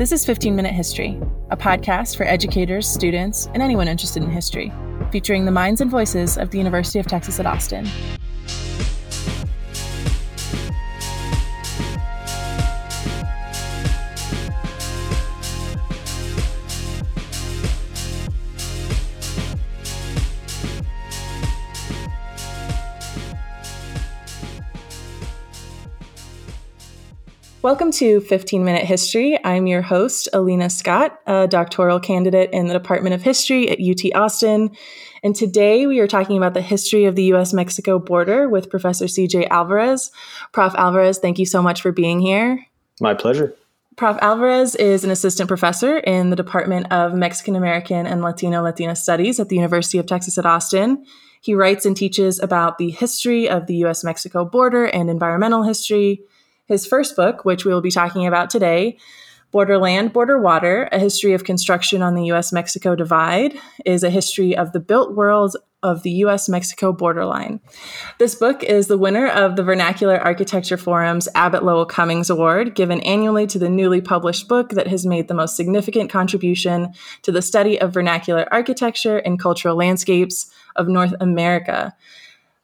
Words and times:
This 0.00 0.12
is 0.12 0.24
15 0.24 0.56
Minute 0.56 0.72
History, 0.72 1.20
a 1.50 1.58
podcast 1.58 2.16
for 2.16 2.22
educators, 2.22 2.88
students, 2.88 3.50
and 3.52 3.62
anyone 3.62 3.86
interested 3.86 4.22
in 4.22 4.30
history, 4.30 4.72
featuring 5.12 5.44
the 5.44 5.50
minds 5.50 5.82
and 5.82 5.90
voices 5.90 6.38
of 6.38 6.48
the 6.48 6.56
University 6.56 6.98
of 6.98 7.06
Texas 7.06 7.38
at 7.38 7.44
Austin. 7.44 7.86
Welcome 27.62 27.92
to 27.92 28.22
15 28.22 28.64
Minute 28.64 28.86
History. 28.86 29.38
I'm 29.44 29.66
your 29.66 29.82
host, 29.82 30.30
Alina 30.32 30.70
Scott, 30.70 31.20
a 31.26 31.46
doctoral 31.46 32.00
candidate 32.00 32.48
in 32.54 32.68
the 32.68 32.72
Department 32.72 33.14
of 33.14 33.20
History 33.20 33.68
at 33.68 33.78
UT 33.78 34.14
Austin. 34.14 34.70
And 35.22 35.36
today 35.36 35.86
we 35.86 36.00
are 36.00 36.06
talking 36.06 36.38
about 36.38 36.54
the 36.54 36.62
history 36.62 37.04
of 37.04 37.16
the 37.16 37.34
US 37.34 37.52
Mexico 37.52 37.98
border 37.98 38.48
with 38.48 38.70
Professor 38.70 39.04
CJ 39.04 39.48
Alvarez. 39.50 40.10
Prof. 40.52 40.74
Alvarez, 40.74 41.18
thank 41.18 41.38
you 41.38 41.44
so 41.44 41.60
much 41.60 41.82
for 41.82 41.92
being 41.92 42.18
here. 42.18 42.64
My 42.98 43.12
pleasure. 43.12 43.54
Prof. 43.94 44.16
Alvarez 44.22 44.74
is 44.74 45.04
an 45.04 45.10
assistant 45.10 45.46
professor 45.46 45.98
in 45.98 46.30
the 46.30 46.36
Department 46.36 46.90
of 46.90 47.12
Mexican 47.12 47.56
American 47.56 48.06
and 48.06 48.22
Latino 48.22 48.62
Latina 48.62 48.96
Studies 48.96 49.38
at 49.38 49.50
the 49.50 49.56
University 49.56 49.98
of 49.98 50.06
Texas 50.06 50.38
at 50.38 50.46
Austin. 50.46 51.04
He 51.42 51.54
writes 51.54 51.84
and 51.84 51.94
teaches 51.94 52.40
about 52.40 52.78
the 52.78 52.88
history 52.88 53.50
of 53.50 53.66
the 53.66 53.84
US 53.84 54.02
Mexico 54.02 54.46
border 54.46 54.86
and 54.86 55.10
environmental 55.10 55.62
history 55.62 56.22
his 56.70 56.86
first 56.86 57.16
book, 57.16 57.44
which 57.44 57.64
we 57.64 57.74
will 57.74 57.80
be 57.80 57.90
talking 57.90 58.26
about 58.26 58.48
today, 58.48 58.96
Border 59.50 59.76
Land, 59.76 60.12
Border 60.12 60.38
Water 60.38 60.88
A 60.92 61.00
History 61.00 61.32
of 61.32 61.42
Construction 61.42 62.00
on 62.00 62.14
the 62.14 62.26
US 62.26 62.52
Mexico 62.52 62.94
Divide, 62.94 63.58
is 63.84 64.04
a 64.04 64.10
history 64.10 64.56
of 64.56 64.70
the 64.70 64.78
built 64.78 65.16
world 65.16 65.56
of 65.82 66.04
the 66.04 66.12
US 66.24 66.48
Mexico 66.48 66.92
borderline. 66.92 67.58
This 68.18 68.36
book 68.36 68.62
is 68.62 68.86
the 68.86 68.98
winner 68.98 69.26
of 69.26 69.56
the 69.56 69.64
Vernacular 69.64 70.18
Architecture 70.18 70.76
Forum's 70.76 71.28
Abbott 71.34 71.64
Lowell 71.64 71.86
Cummings 71.86 72.30
Award, 72.30 72.76
given 72.76 73.00
annually 73.00 73.48
to 73.48 73.58
the 73.58 73.70
newly 73.70 74.00
published 74.00 74.46
book 74.46 74.70
that 74.70 74.86
has 74.86 75.04
made 75.04 75.26
the 75.26 75.34
most 75.34 75.56
significant 75.56 76.08
contribution 76.08 76.92
to 77.22 77.32
the 77.32 77.42
study 77.42 77.80
of 77.80 77.94
vernacular 77.94 78.46
architecture 78.52 79.18
and 79.18 79.40
cultural 79.40 79.74
landscapes 79.74 80.52
of 80.76 80.86
North 80.86 81.14
America. 81.20 81.96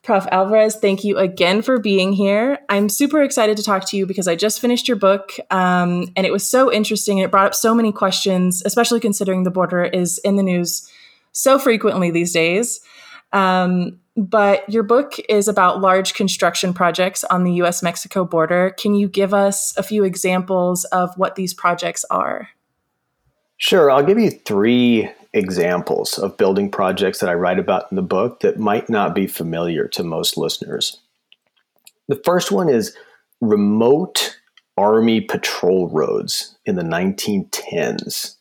Prof. 0.07 0.25
Alvarez, 0.31 0.77
thank 0.77 1.03
you 1.03 1.19
again 1.19 1.63
for 1.63 1.81
being 1.81 2.13
here. 2.13 2.61
I'm 2.69 2.89
super 2.89 3.23
excited 3.23 3.57
to 3.57 3.65
talk 3.65 3.89
to 3.89 3.97
you 3.97 4.07
because 4.07 4.29
I 4.29 4.37
just 4.37 4.61
finished 4.61 4.87
your 4.87 4.97
book 4.97 5.33
um, 5.51 6.13
and 6.15 6.25
it 6.25 6.31
was 6.31 6.49
so 6.49 6.73
interesting 6.73 7.19
and 7.19 7.25
it 7.25 7.33
brought 7.33 7.47
up 7.47 7.57
so 7.57 7.75
many 7.75 7.91
questions, 7.91 8.63
especially 8.65 9.01
considering 9.01 9.43
the 9.43 9.51
border 9.51 9.83
is 9.83 10.19
in 10.19 10.37
the 10.37 10.45
news 10.45 10.89
so 11.33 11.59
frequently 11.59 12.13
these 12.13 12.33
days. 12.33 12.81
Um, 13.33 13.99
but 14.17 14.69
your 14.71 14.85
book 14.85 15.15
is 15.29 15.49
about 15.49 15.81
large 15.81 16.15
construction 16.15 16.73
projects 16.73 17.25
on 17.25 17.43
the 17.43 17.55
US 17.55 17.83
Mexico 17.83 18.25
border. 18.25 18.71
Can 18.79 18.95
you 18.95 19.09
give 19.09 19.35
us 19.35 19.77
a 19.77 19.83
few 19.83 20.05
examples 20.05 20.85
of 20.85 21.11
what 21.19 21.35
these 21.35 21.53
projects 21.53 22.05
are? 22.11 22.51
Sure. 23.57 23.91
I'll 23.91 24.05
give 24.05 24.21
you 24.21 24.31
three 24.31 25.11
examples 25.37 26.19
of 26.19 26.37
building 26.37 26.71
projects 26.71 27.21
that 27.21 27.29
I 27.29 27.35
write 27.35 27.59
about 27.59 27.91
in 27.91 27.97
the 27.97 28.03
book 28.03 28.41
that 28.41 28.59
might 28.59 28.89
not 28.89 29.15
be 29.15 29.27
familiar 29.27 29.87
to 29.89 30.03
most 30.03 30.37
listeners. 30.37 30.99
The 32.09 32.21
first 32.25 32.51
one 32.51 32.69
is 32.69 32.97
remote 33.41 34.39
Army 34.79 35.21
patrol 35.21 35.89
roads 35.89 36.57
in 36.65 36.77
the 36.77 36.83
1910s. 36.83 38.37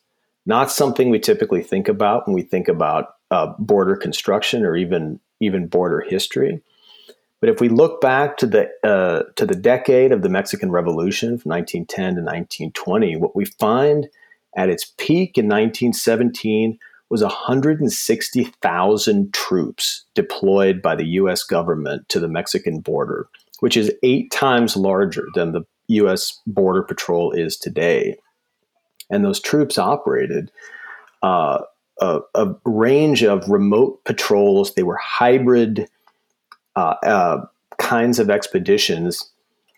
Not 0.46 0.72
something 0.72 1.10
we 1.10 1.20
typically 1.20 1.64
think 1.64 1.88
about 1.88 2.28
when 2.28 2.36
we 2.36 2.44
think 2.44 2.68
about 2.68 3.16
uh, 3.32 3.54
border 3.58 3.96
construction 3.96 4.64
or 4.64 4.76
even 4.76 5.20
even 5.40 5.68
border 5.68 6.02
history. 6.02 6.62
But 7.42 7.50
if 7.50 7.60
we 7.60 7.70
look 7.70 8.00
back 8.00 8.38
to 8.38 8.48
the 8.48 8.70
uh, 8.84 9.24
to 9.36 9.46
the 9.46 9.56
decade 9.56 10.12
of 10.12 10.22
the 10.22 10.30
Mexican 10.30 10.72
Revolution 10.72 11.38
from 11.38 11.52
1910 11.52 12.16
to 12.16 12.22
1920, 12.22 13.16
what 13.16 13.36
we 13.36 13.46
find 13.46 14.10
at 14.56 14.70
its 14.70 14.94
peak 14.98 15.38
in 15.38 15.46
1917 15.46 16.80
was 17.10 17.22
160,000 17.22 19.34
troops 19.34 20.06
deployed 20.16 20.82
by 20.82 20.96
the 20.96 21.06
US 21.06 21.44
government 21.44 22.10
to 22.10 22.20
the 22.20 22.28
Mexican 22.28 22.80
border, 22.80 23.28
which 23.60 23.78
is 23.78 23.94
eight 24.02 24.32
times 24.32 24.76
larger 24.76 25.28
than 25.36 25.52
the 25.52 25.64
US 25.88 26.42
Border 26.48 26.82
Patrol 26.82 27.32
is 27.32 27.58
today. 27.58 28.18
And 29.10 29.24
those 29.24 29.40
troops 29.40 29.78
operated 29.78 30.52
uh, 31.22 31.60
a, 32.02 32.20
a, 32.34 32.56
range 32.66 33.24
of 33.24 33.48
remote 33.48 34.04
patrols. 34.04 34.74
They 34.74 34.84
were 34.84 34.98
hybrid 34.98 35.88
uh, 36.76 36.96
uh, 37.04 37.46
kinds 37.78 38.20
of 38.20 38.30
expeditions 38.30 39.32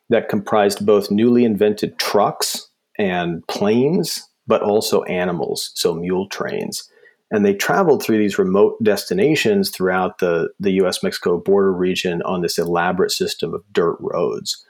that 0.09 0.29
comprised 0.29 0.85
both 0.85 1.11
newly 1.11 1.43
invented 1.43 1.99
trucks 1.99 2.69
and 2.97 3.45
planes, 3.47 4.27
but 4.47 4.61
also 4.61 5.03
animals, 5.03 5.71
so 5.75 5.93
mule 5.93 6.27
trains 6.29 6.89
and 7.29 7.45
they 7.45 7.53
traveled 7.53 8.01
through 8.01 8.17
these 8.17 8.39
remote 8.39 8.81
destinations 8.83 9.69
throughout 9.69 10.19
the, 10.19 10.49
the 10.59 10.71
US 10.83 11.03
Mexico 11.03 11.37
border 11.37 11.73
region 11.73 12.21
on 12.23 12.41
this 12.41 12.57
elaborate 12.57 13.11
system 13.11 13.53
of 13.53 13.63
dirt 13.73 13.97
roads. 13.99 14.63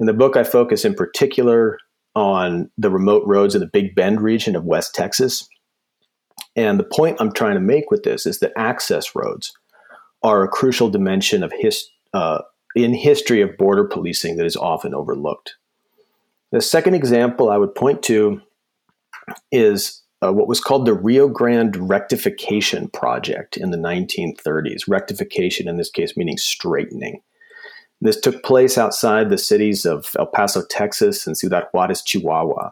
In 0.00 0.06
the 0.06 0.14
book, 0.14 0.36
I 0.36 0.44
focus 0.44 0.84
in 0.84 0.94
particular 0.94 1.78
on 2.14 2.70
the 2.78 2.90
remote 2.90 3.24
roads 3.26 3.54
in 3.54 3.60
the 3.60 3.66
Big 3.66 3.94
Bend 3.94 4.20
region 4.20 4.56
of 4.56 4.64
West 4.64 4.94
Texas. 4.94 5.46
And 6.56 6.78
the 6.78 6.84
point 6.84 7.18
I'm 7.20 7.32
trying 7.32 7.54
to 7.54 7.60
make 7.60 7.90
with 7.90 8.04
this 8.04 8.26
is 8.26 8.38
that 8.40 8.52
access 8.56 9.14
roads 9.14 9.52
are 10.22 10.42
a 10.42 10.48
crucial 10.48 10.88
dimension 10.88 11.44
of 11.44 11.52
his, 11.52 11.88
uh, 12.14 12.40
in 12.74 12.94
history 12.94 13.42
of 13.42 13.56
border 13.58 13.84
policing 13.84 14.36
that 14.36 14.46
is 14.46 14.56
often 14.56 14.94
overlooked. 14.94 15.56
The 16.52 16.62
second 16.62 16.94
example 16.94 17.50
I 17.50 17.58
would 17.58 17.74
point 17.74 18.02
to 18.04 18.40
is 19.52 20.02
uh, 20.22 20.32
what 20.32 20.48
was 20.48 20.60
called 20.60 20.86
the 20.86 20.94
Rio 20.94 21.28
Grande 21.28 21.76
Rectification 21.76 22.88
Project 22.88 23.56
in 23.56 23.70
the 23.70 23.76
1930s. 23.76 24.88
Rectification, 24.88 25.68
in 25.68 25.76
this 25.76 25.90
case, 25.90 26.16
meaning 26.16 26.38
straightening. 26.38 27.22
This 28.00 28.20
took 28.20 28.42
place 28.42 28.78
outside 28.78 29.28
the 29.28 29.38
cities 29.38 29.84
of 29.84 30.14
El 30.18 30.26
Paso, 30.26 30.64
Texas, 30.68 31.26
and 31.26 31.36
Ciudad 31.36 31.64
Juarez, 31.72 32.02
Chihuahua. 32.02 32.70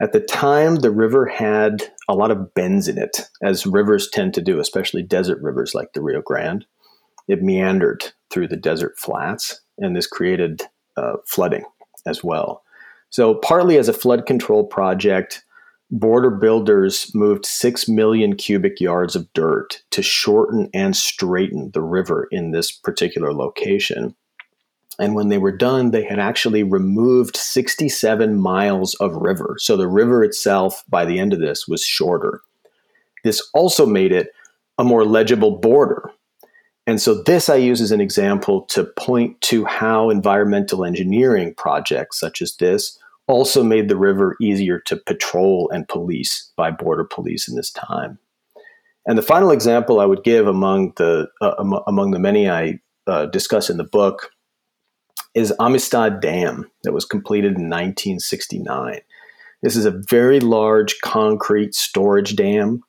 At 0.00 0.12
the 0.12 0.20
time, 0.20 0.76
the 0.76 0.90
river 0.90 1.26
had 1.26 1.84
a 2.08 2.14
lot 2.14 2.32
of 2.32 2.52
bends 2.54 2.88
in 2.88 2.98
it, 2.98 3.28
as 3.42 3.64
rivers 3.66 4.08
tend 4.10 4.34
to 4.34 4.42
do, 4.42 4.58
especially 4.58 5.02
desert 5.02 5.40
rivers 5.40 5.74
like 5.74 5.92
the 5.92 6.02
Rio 6.02 6.20
Grande. 6.20 6.66
It 7.28 7.42
meandered 7.42 8.04
through 8.30 8.48
the 8.48 8.56
desert 8.56 8.98
flats, 8.98 9.60
and 9.78 9.96
this 9.96 10.06
created 10.06 10.62
uh, 10.96 11.14
flooding 11.26 11.64
as 12.06 12.22
well. 12.22 12.62
So, 13.10 13.36
partly 13.36 13.78
as 13.78 13.88
a 13.88 13.92
flood 13.92 14.26
control 14.26 14.64
project, 14.64 15.44
border 15.94 16.30
builders 16.30 17.14
moved 17.14 17.46
6 17.46 17.88
million 17.88 18.34
cubic 18.34 18.80
yards 18.80 19.14
of 19.14 19.32
dirt 19.32 19.80
to 19.90 20.02
shorten 20.02 20.68
and 20.74 20.96
straighten 20.96 21.70
the 21.70 21.82
river 21.82 22.26
in 22.32 22.50
this 22.50 22.72
particular 22.72 23.32
location. 23.32 24.14
And 24.98 25.14
when 25.14 25.28
they 25.28 25.38
were 25.38 25.56
done, 25.56 25.92
they 25.92 26.02
had 26.04 26.18
actually 26.18 26.64
removed 26.64 27.36
67 27.36 28.40
miles 28.40 28.94
of 28.94 29.14
river. 29.14 29.56
So 29.58 29.76
the 29.76 29.88
river 29.88 30.24
itself, 30.24 30.82
by 30.88 31.04
the 31.04 31.18
end 31.20 31.32
of 31.32 31.40
this, 31.40 31.68
was 31.68 31.84
shorter. 31.84 32.40
This 33.22 33.40
also 33.54 33.86
made 33.86 34.10
it 34.10 34.30
a 34.78 34.84
more 34.84 35.04
legible 35.04 35.58
border. 35.58 36.10
And 36.86 37.00
so, 37.00 37.22
this 37.22 37.48
I 37.48 37.54
use 37.54 37.80
as 37.80 37.92
an 37.92 38.02
example 38.02 38.62
to 38.66 38.84
point 38.84 39.40
to 39.42 39.64
how 39.64 40.10
environmental 40.10 40.84
engineering 40.84 41.54
projects 41.54 42.20
such 42.20 42.42
as 42.42 42.56
this 42.56 42.98
also 43.26 43.62
made 43.62 43.88
the 43.88 43.96
river 43.96 44.36
easier 44.40 44.78
to 44.80 44.96
patrol 44.96 45.70
and 45.72 45.88
police 45.88 46.50
by 46.56 46.70
border 46.70 47.04
police 47.04 47.48
in 47.48 47.56
this 47.56 47.70
time. 47.70 48.18
And 49.06 49.18
the 49.18 49.22
final 49.22 49.50
example 49.50 50.00
I 50.00 50.06
would 50.06 50.24
give 50.24 50.46
among 50.46 50.92
the 50.96 51.28
uh, 51.40 51.80
among 51.86 52.12
the 52.12 52.18
many 52.18 52.48
I 52.48 52.80
uh, 53.06 53.26
discuss 53.26 53.68
in 53.68 53.76
the 53.76 53.84
book 53.84 54.30
is 55.34 55.52
Amistad 55.58 56.20
Dam 56.20 56.70
that 56.84 56.92
was 56.92 57.04
completed 57.04 57.52
in 57.52 57.68
1969. 57.68 59.00
This 59.62 59.76
is 59.76 59.84
a 59.84 59.90
very 59.90 60.40
large 60.40 61.00
concrete 61.02 61.74
storage 61.74 62.36
dam 62.36 62.82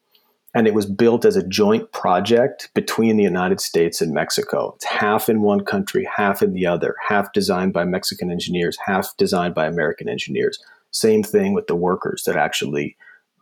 and 0.55 0.67
it 0.67 0.73
was 0.73 0.85
built 0.85 1.25
as 1.25 1.35
a 1.35 1.45
joint 1.45 1.91
project 1.91 2.69
between 2.73 3.17
the 3.17 3.23
United 3.23 3.59
States 3.59 3.99
and 3.99 4.13
Mexico. 4.13 4.71
It's 4.77 4.85
half 4.85 5.27
in 5.27 5.41
one 5.41 5.65
country, 5.65 6.07
half 6.15 6.41
in 6.41 6.53
the 6.53 6.65
other, 6.65 6.95
half 7.05 7.33
designed 7.33 7.73
by 7.73 7.83
Mexican 7.83 8.31
engineers, 8.31 8.77
half 8.85 9.15
designed 9.17 9.53
by 9.53 9.67
American 9.67 10.07
engineers. 10.07 10.57
Same 10.91 11.23
thing 11.23 11.53
with 11.53 11.67
the 11.67 11.75
workers 11.75 12.23
that 12.25 12.37
actually 12.37 12.95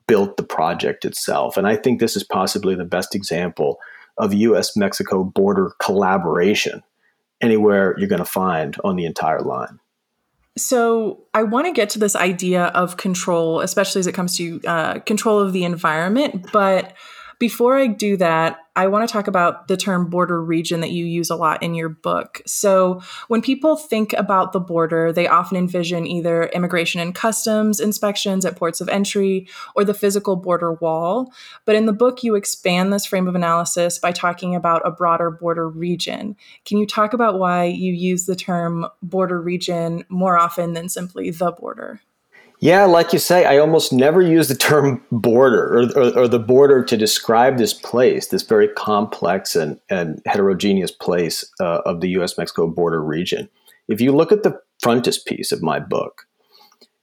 built 0.07 0.37
the 0.37 0.43
project 0.43 1.05
itself. 1.05 1.55
And 1.55 1.67
I 1.67 1.75
think 1.75 1.99
this 1.99 2.17
is 2.17 2.23
possibly 2.23 2.73
the 2.73 2.83
best 2.83 3.13
example 3.13 3.77
of 4.17 4.33
US 4.33 4.75
Mexico 4.75 5.23
border 5.23 5.73
collaboration 5.79 6.81
anywhere 7.41 7.93
you're 7.99 8.09
going 8.09 8.17
to 8.19 8.25
find 8.25 8.75
on 8.83 8.95
the 8.95 9.05
entire 9.05 9.41
line. 9.41 9.79
So, 10.55 11.23
I 11.33 11.43
want 11.43 11.65
to 11.65 11.73
get 11.73 11.89
to 11.91 11.99
this 11.99 12.15
idea 12.15 12.65
of 12.65 12.97
control, 12.97 13.61
especially 13.61 13.99
as 13.99 14.07
it 14.07 14.13
comes 14.13 14.37
to 14.37 14.61
uh, 14.67 14.99
control 14.99 15.39
of 15.39 15.51
the 15.51 15.63
environment. 15.63 16.47
But 16.53 16.93
before 17.39 17.77
I 17.77 17.87
do 17.87 18.17
that, 18.17 18.57
I 18.75 18.87
want 18.87 19.07
to 19.07 19.11
talk 19.11 19.27
about 19.27 19.67
the 19.67 19.77
term 19.77 20.09
border 20.09 20.43
region 20.43 20.79
that 20.81 20.91
you 20.91 21.05
use 21.05 21.29
a 21.29 21.35
lot 21.35 21.61
in 21.61 21.75
your 21.75 21.89
book. 21.89 22.41
So, 22.47 23.01
when 23.27 23.41
people 23.41 23.75
think 23.75 24.13
about 24.13 24.51
the 24.51 24.59
border, 24.59 25.11
they 25.11 25.27
often 25.27 25.57
envision 25.57 26.07
either 26.07 26.45
immigration 26.45 26.99
and 26.99 27.13
customs 27.13 27.79
inspections 27.79 28.45
at 28.45 28.55
ports 28.55 28.81
of 28.81 28.89
entry 28.89 29.47
or 29.75 29.83
the 29.83 29.93
physical 29.93 30.35
border 30.35 30.73
wall. 30.73 31.31
But 31.65 31.75
in 31.75 31.85
the 31.85 31.93
book, 31.93 32.23
you 32.23 32.35
expand 32.35 32.91
this 32.91 33.05
frame 33.05 33.27
of 33.27 33.35
analysis 33.35 33.99
by 33.99 34.11
talking 34.11 34.55
about 34.55 34.81
a 34.85 34.91
broader 34.91 35.29
border 35.29 35.69
region. 35.69 36.35
Can 36.65 36.79
you 36.79 36.87
talk 36.87 37.13
about 37.13 37.37
why 37.37 37.65
you 37.65 37.93
use 37.93 38.25
the 38.25 38.35
term 38.35 38.87
border 39.03 39.39
region 39.39 40.03
more 40.09 40.37
often 40.37 40.73
than 40.73 40.89
simply 40.89 41.29
the 41.29 41.51
border? 41.51 42.01
Yeah, 42.63 42.85
like 42.85 43.11
you 43.11 43.19
say, 43.19 43.43
I 43.43 43.57
almost 43.57 43.91
never 43.91 44.21
use 44.21 44.47
the 44.47 44.55
term 44.55 45.03
border 45.11 45.79
or, 45.79 45.97
or, 45.97 46.19
or, 46.19 46.27
the 46.29 46.39
border 46.39 46.81
to 46.81 46.95
describe 46.95 47.57
this 47.57 47.73
place, 47.73 48.27
this 48.27 48.43
very 48.43 48.69
complex 48.69 49.53
and, 49.53 49.81
and 49.89 50.21
heterogeneous 50.25 50.89
place 50.89 51.43
uh, 51.59 51.81
of 51.85 51.99
the 51.99 52.07
US 52.11 52.37
Mexico 52.37 52.67
border 52.67 53.03
region. 53.03 53.49
If 53.89 53.99
you 53.99 54.13
look 54.13 54.31
at 54.31 54.43
the 54.43 54.57
frontispiece 54.79 55.51
of 55.51 55.61
my 55.61 55.77
book, 55.77 56.25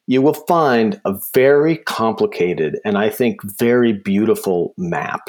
you 0.07 0.23
will 0.23 0.33
find 0.33 0.99
a 1.05 1.21
very 1.35 1.77
complicated 1.77 2.81
and 2.83 2.97
I 2.97 3.11
think 3.11 3.43
very 3.43 3.93
beautiful 3.93 4.73
map. 4.79 5.29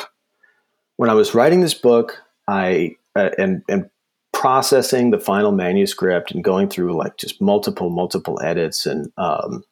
When 0.96 1.10
I 1.10 1.14
was 1.14 1.36
writing 1.36 1.60
this 1.60 1.74
book, 1.74 2.24
I 2.48 2.96
uh, 3.18 3.32
and, 3.38 3.64
and 3.68 3.90
processing 4.32 5.12
the 5.12 5.20
final 5.20 5.52
manuscript 5.52 6.32
and 6.32 6.42
going 6.42 6.70
through 6.70 6.94
like 6.94 7.18
just 7.18 7.42
multiple, 7.42 7.90
multiple 7.90 8.40
edits 8.42 8.86
and 8.86 9.12
um, 9.18 9.66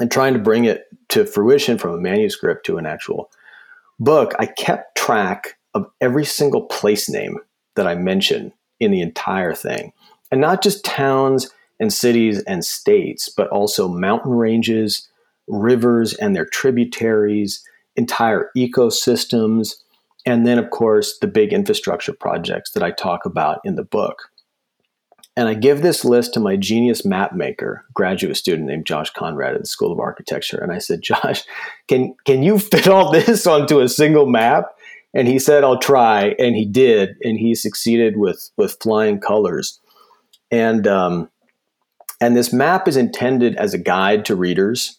and 0.00 0.10
trying 0.10 0.32
to 0.32 0.38
bring 0.38 0.64
it 0.64 0.86
to 1.08 1.24
fruition 1.24 1.78
from 1.78 1.92
a 1.92 1.98
manuscript 2.00 2.66
to 2.66 2.78
an 2.78 2.86
actual 2.86 3.30
book, 4.00 4.32
I 4.38 4.46
kept 4.46 4.96
track 4.96 5.58
of 5.74 5.86
every 6.00 6.24
single 6.24 6.62
place 6.62 7.08
name 7.08 7.38
that 7.76 7.86
I 7.86 7.94
mentioned 7.94 8.52
in 8.80 8.90
the 8.90 9.00
entire 9.00 9.54
thing. 9.54 9.92
And 10.30 10.40
not 10.40 10.62
just 10.62 10.84
towns 10.84 11.50
and 11.78 11.92
cities 11.92 12.42
and 12.44 12.64
states, 12.64 13.28
but 13.28 13.48
also 13.48 13.88
mountain 13.88 14.32
ranges, 14.32 15.08
rivers 15.46 16.14
and 16.14 16.34
their 16.34 16.46
tributaries, 16.46 17.62
entire 17.96 18.50
ecosystems, 18.56 19.74
and 20.24 20.46
then, 20.46 20.58
of 20.58 20.70
course, 20.70 21.18
the 21.18 21.26
big 21.26 21.52
infrastructure 21.52 22.12
projects 22.12 22.72
that 22.72 22.82
I 22.82 22.92
talk 22.92 23.26
about 23.26 23.60
in 23.64 23.74
the 23.74 23.84
book. 23.84 24.30
And 25.36 25.48
I 25.48 25.54
give 25.54 25.80
this 25.80 26.04
list 26.04 26.34
to 26.34 26.40
my 26.40 26.56
genius 26.56 27.04
map 27.04 27.34
maker, 27.34 27.86
graduate 27.94 28.36
student 28.36 28.68
named 28.68 28.86
Josh 28.86 29.10
Conrad 29.10 29.54
at 29.54 29.62
the 29.62 29.66
School 29.66 29.90
of 29.90 29.98
Architecture. 29.98 30.58
And 30.58 30.72
I 30.72 30.78
said, 30.78 31.02
Josh, 31.02 31.42
can, 31.88 32.14
can 32.26 32.42
you 32.42 32.58
fit 32.58 32.88
all 32.88 33.12
this 33.12 33.46
onto 33.46 33.80
a 33.80 33.88
single 33.88 34.26
map? 34.26 34.66
And 35.14 35.28
he 35.28 35.38
said, 35.38 35.64
I'll 35.64 35.78
try. 35.78 36.34
And 36.38 36.54
he 36.54 36.64
did. 36.64 37.16
And 37.22 37.38
he 37.38 37.54
succeeded 37.54 38.16
with, 38.16 38.50
with 38.56 38.76
flying 38.80 39.20
colors. 39.20 39.78
And, 40.50 40.86
um, 40.86 41.30
and 42.20 42.36
this 42.36 42.52
map 42.52 42.86
is 42.86 42.96
intended 42.96 43.56
as 43.56 43.74
a 43.74 43.78
guide 43.78 44.24
to 44.26 44.36
readers 44.36 44.98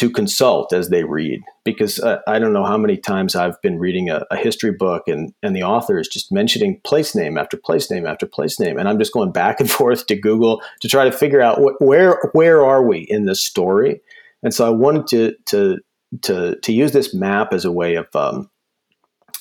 to 0.00 0.08
consult 0.08 0.72
as 0.72 0.88
they 0.88 1.04
read 1.04 1.42
because 1.62 2.00
uh, 2.00 2.20
I 2.26 2.38
don't 2.38 2.54
know 2.54 2.64
how 2.64 2.78
many 2.78 2.96
times 2.96 3.36
I've 3.36 3.60
been 3.60 3.78
reading 3.78 4.08
a, 4.08 4.24
a, 4.30 4.36
history 4.38 4.72
book 4.72 5.02
and, 5.08 5.34
and 5.42 5.54
the 5.54 5.62
author 5.62 5.98
is 5.98 6.08
just 6.08 6.32
mentioning 6.32 6.80
place 6.84 7.14
name 7.14 7.36
after 7.36 7.58
place 7.58 7.90
name 7.90 8.06
after 8.06 8.24
place 8.24 8.58
name. 8.58 8.78
And 8.78 8.88
I'm 8.88 8.98
just 8.98 9.12
going 9.12 9.30
back 9.30 9.60
and 9.60 9.70
forth 9.80 10.06
to 10.06 10.16
Google 10.16 10.62
to 10.80 10.88
try 10.88 11.04
to 11.04 11.12
figure 11.12 11.42
out 11.42 11.58
wh- 11.58 11.78
where, 11.82 12.18
where 12.32 12.64
are 12.64 12.82
we 12.82 13.00
in 13.10 13.26
this 13.26 13.42
story? 13.42 14.00
And 14.42 14.54
so 14.54 14.66
I 14.66 14.70
wanted 14.70 15.06
to, 15.08 15.34
to, 15.48 15.78
to, 16.22 16.56
to 16.58 16.72
use 16.72 16.92
this 16.92 17.12
map 17.12 17.52
as 17.52 17.66
a 17.66 17.72
way 17.72 17.96
of, 17.96 18.06
um, 18.16 18.48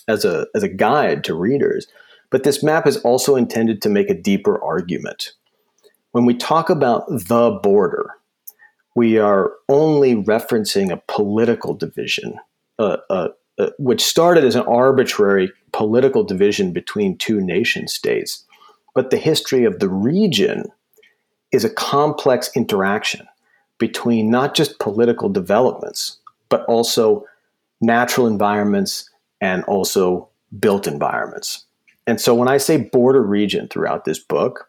as 0.10 0.26
a, 0.26 0.46
as 0.56 0.64
a 0.64 0.68
guide 0.68 1.24
to 1.24 1.36
readers. 1.36 1.88
But 2.32 2.44
this 2.44 2.62
map 2.62 2.86
is 2.86 2.98
also 2.98 3.38
intended 3.38 3.82
to 3.84 3.90
make 3.90 4.10
a 4.10 4.22
deeper 4.22 4.62
argument. 4.62 5.32
When 6.12 6.26
we 6.26 6.34
talk 6.34 6.70
about 6.70 7.06
the 7.08 7.58
border, 7.64 8.19
we 9.00 9.18
are 9.18 9.54
only 9.70 10.14
referencing 10.14 10.92
a 10.92 11.02
political 11.08 11.74
division, 11.74 12.38
uh, 12.80 12.98
uh, 13.10 13.30
uh, 13.58 13.70
which 13.80 14.04
started 14.04 14.44
as 14.44 14.56
an 14.56 14.64
arbitrary 14.64 15.50
political 15.72 16.22
division 16.22 16.74
between 16.74 17.18
two 17.18 17.40
nation 17.40 17.88
states. 17.88 18.44
But 18.94 19.10
the 19.10 19.16
history 19.16 19.64
of 19.64 19.80
the 19.80 19.88
region 19.88 20.66
is 21.54 21.64
a 21.64 21.70
complex 21.70 22.52
interaction 22.58 23.26
between 23.78 24.30
not 24.30 24.54
just 24.54 24.80
political 24.80 25.30
developments, 25.30 26.18
but 26.50 26.66
also 26.66 27.24
natural 27.80 28.28
environments 28.28 29.10
and 29.40 29.64
also 29.64 30.28
built 30.60 30.88
environments. 30.88 31.64
And 32.06 32.20
so 32.20 32.36
when 32.36 32.50
I 32.50 32.58
say 32.58 32.76
border 32.76 33.24
region 33.24 33.70
throughout 33.70 34.04
this 34.04 34.20
book, 34.20 34.68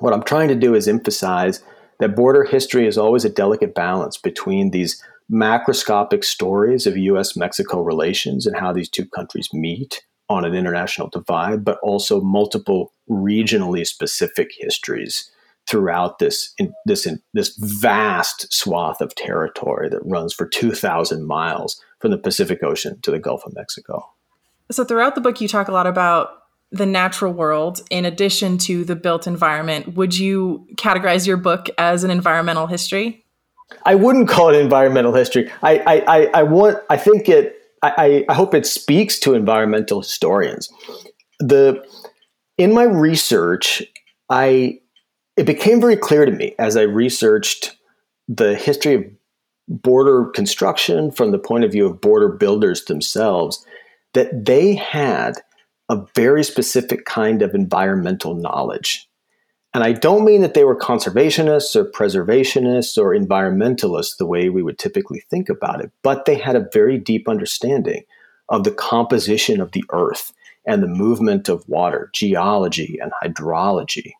what 0.00 0.12
I'm 0.12 0.24
trying 0.24 0.48
to 0.48 0.56
do 0.56 0.74
is 0.74 0.88
emphasize 0.88 1.62
that 2.00 2.16
border 2.16 2.44
history 2.44 2.86
is 2.86 2.98
always 2.98 3.24
a 3.24 3.30
delicate 3.30 3.74
balance 3.74 4.16
between 4.16 4.70
these 4.70 5.02
macroscopic 5.30 6.24
stories 6.24 6.86
of 6.86 6.96
US 6.96 7.36
Mexico 7.36 7.80
relations 7.80 8.46
and 8.46 8.56
how 8.56 8.72
these 8.72 8.88
two 8.88 9.06
countries 9.06 9.52
meet 9.52 10.02
on 10.28 10.44
an 10.44 10.54
international 10.54 11.08
divide, 11.08 11.64
but 11.64 11.78
also 11.82 12.20
multiple 12.20 12.92
regionally 13.08 13.86
specific 13.86 14.50
histories 14.58 15.30
throughout 15.68 16.18
this 16.18 16.52
in, 16.58 16.72
this 16.84 17.06
in, 17.06 17.20
this 17.34 17.56
vast 17.56 18.52
swath 18.52 19.00
of 19.00 19.14
territory 19.14 19.88
that 19.88 20.04
runs 20.04 20.32
for 20.32 20.46
2000 20.46 21.26
miles 21.26 21.80
from 22.00 22.12
the 22.12 22.18
Pacific 22.18 22.62
Ocean 22.62 23.00
to 23.02 23.10
the 23.10 23.18
Gulf 23.18 23.44
of 23.44 23.54
Mexico. 23.54 24.08
So 24.70 24.84
throughout 24.84 25.14
the 25.14 25.20
book 25.20 25.40
you 25.40 25.48
talk 25.48 25.68
a 25.68 25.72
lot 25.72 25.86
about 25.86 26.45
the 26.72 26.86
natural 26.86 27.32
world 27.32 27.82
in 27.90 28.04
addition 28.04 28.58
to 28.58 28.84
the 28.84 28.96
built 28.96 29.26
environment. 29.26 29.94
Would 29.94 30.18
you 30.18 30.66
categorize 30.76 31.26
your 31.26 31.36
book 31.36 31.68
as 31.78 32.04
an 32.04 32.10
environmental 32.10 32.66
history? 32.66 33.24
I 33.84 33.94
wouldn't 33.94 34.28
call 34.28 34.50
it 34.50 34.56
environmental 34.56 35.12
history. 35.12 35.50
I, 35.62 35.78
I, 36.06 36.30
I, 36.34 36.42
want, 36.42 36.78
I 36.90 36.96
think 36.96 37.28
it, 37.28 37.56
I, 37.82 38.24
I 38.28 38.34
hope 38.34 38.54
it 38.54 38.66
speaks 38.66 39.18
to 39.20 39.34
environmental 39.34 40.00
historians. 40.00 40.70
The, 41.40 41.84
in 42.58 42.74
my 42.74 42.84
research, 42.84 43.82
I, 44.28 44.80
it 45.36 45.46
became 45.46 45.80
very 45.80 45.96
clear 45.96 46.24
to 46.24 46.32
me 46.32 46.54
as 46.58 46.76
I 46.76 46.82
researched 46.82 47.76
the 48.28 48.54
history 48.54 48.94
of 48.94 49.04
border 49.68 50.26
construction 50.26 51.10
from 51.10 51.32
the 51.32 51.38
point 51.38 51.64
of 51.64 51.72
view 51.72 51.86
of 51.86 52.00
border 52.00 52.28
builders 52.28 52.84
themselves 52.84 53.64
that 54.14 54.44
they 54.44 54.74
had 54.74 55.34
a 55.88 56.04
very 56.14 56.42
specific 56.42 57.04
kind 57.04 57.42
of 57.42 57.54
environmental 57.54 58.34
knowledge. 58.34 59.08
And 59.74 59.84
I 59.84 59.92
don't 59.92 60.24
mean 60.24 60.40
that 60.40 60.54
they 60.54 60.64
were 60.64 60.74
conservationists 60.74 61.76
or 61.76 61.90
preservationists 61.90 62.96
or 62.96 63.14
environmentalists 63.14 64.16
the 64.16 64.26
way 64.26 64.48
we 64.48 64.62
would 64.62 64.78
typically 64.78 65.22
think 65.28 65.48
about 65.48 65.82
it, 65.82 65.90
but 66.02 66.24
they 66.24 66.36
had 66.36 66.56
a 66.56 66.68
very 66.72 66.98
deep 66.98 67.28
understanding 67.28 68.04
of 68.48 68.64
the 68.64 68.70
composition 68.70 69.60
of 69.60 69.72
the 69.72 69.84
earth 69.92 70.32
and 70.66 70.82
the 70.82 70.88
movement 70.88 71.48
of 71.48 71.68
water, 71.68 72.10
geology 72.14 72.98
and 73.00 73.12
hydrology. 73.22 74.12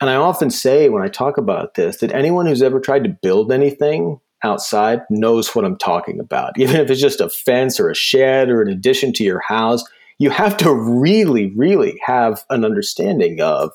And 0.00 0.10
I 0.10 0.16
often 0.16 0.50
say 0.50 0.88
when 0.88 1.02
I 1.02 1.08
talk 1.08 1.38
about 1.38 1.74
this 1.74 1.98
that 1.98 2.12
anyone 2.12 2.46
who's 2.46 2.62
ever 2.62 2.80
tried 2.80 3.04
to 3.04 3.16
build 3.22 3.52
anything 3.52 4.20
outside 4.42 5.02
knows 5.10 5.54
what 5.54 5.64
I'm 5.64 5.78
talking 5.78 6.20
about. 6.20 6.58
Even 6.58 6.76
if 6.76 6.90
it's 6.90 7.00
just 7.00 7.20
a 7.20 7.30
fence 7.30 7.80
or 7.80 7.90
a 7.90 7.94
shed 7.94 8.48
or 8.48 8.62
an 8.62 8.68
addition 8.68 9.12
to 9.14 9.24
your 9.24 9.40
house, 9.40 9.84
you 10.18 10.30
have 10.30 10.56
to 10.58 10.72
really, 10.74 11.52
really 11.54 12.00
have 12.04 12.44
an 12.50 12.64
understanding 12.64 13.40
of, 13.40 13.70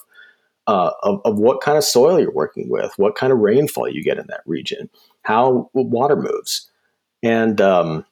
uh, 0.68 0.92
of, 1.04 1.22
of 1.26 1.38
what 1.38 1.62
kind 1.62 1.78
of 1.78 1.84
soil 1.84 2.20
you're 2.20 2.32
working 2.34 2.70
with, 2.70 2.92
what 2.98 3.16
kind 3.16 3.32
of 3.32 3.40
rainfall 3.40 3.90
you 3.90 4.04
get 4.04 4.18
in 4.18 4.26
that 4.28 4.42
region, 4.46 4.90
how 5.24 5.70
water 5.74 6.16
moves, 6.16 6.70
and 7.24 7.62
um, 7.62 8.06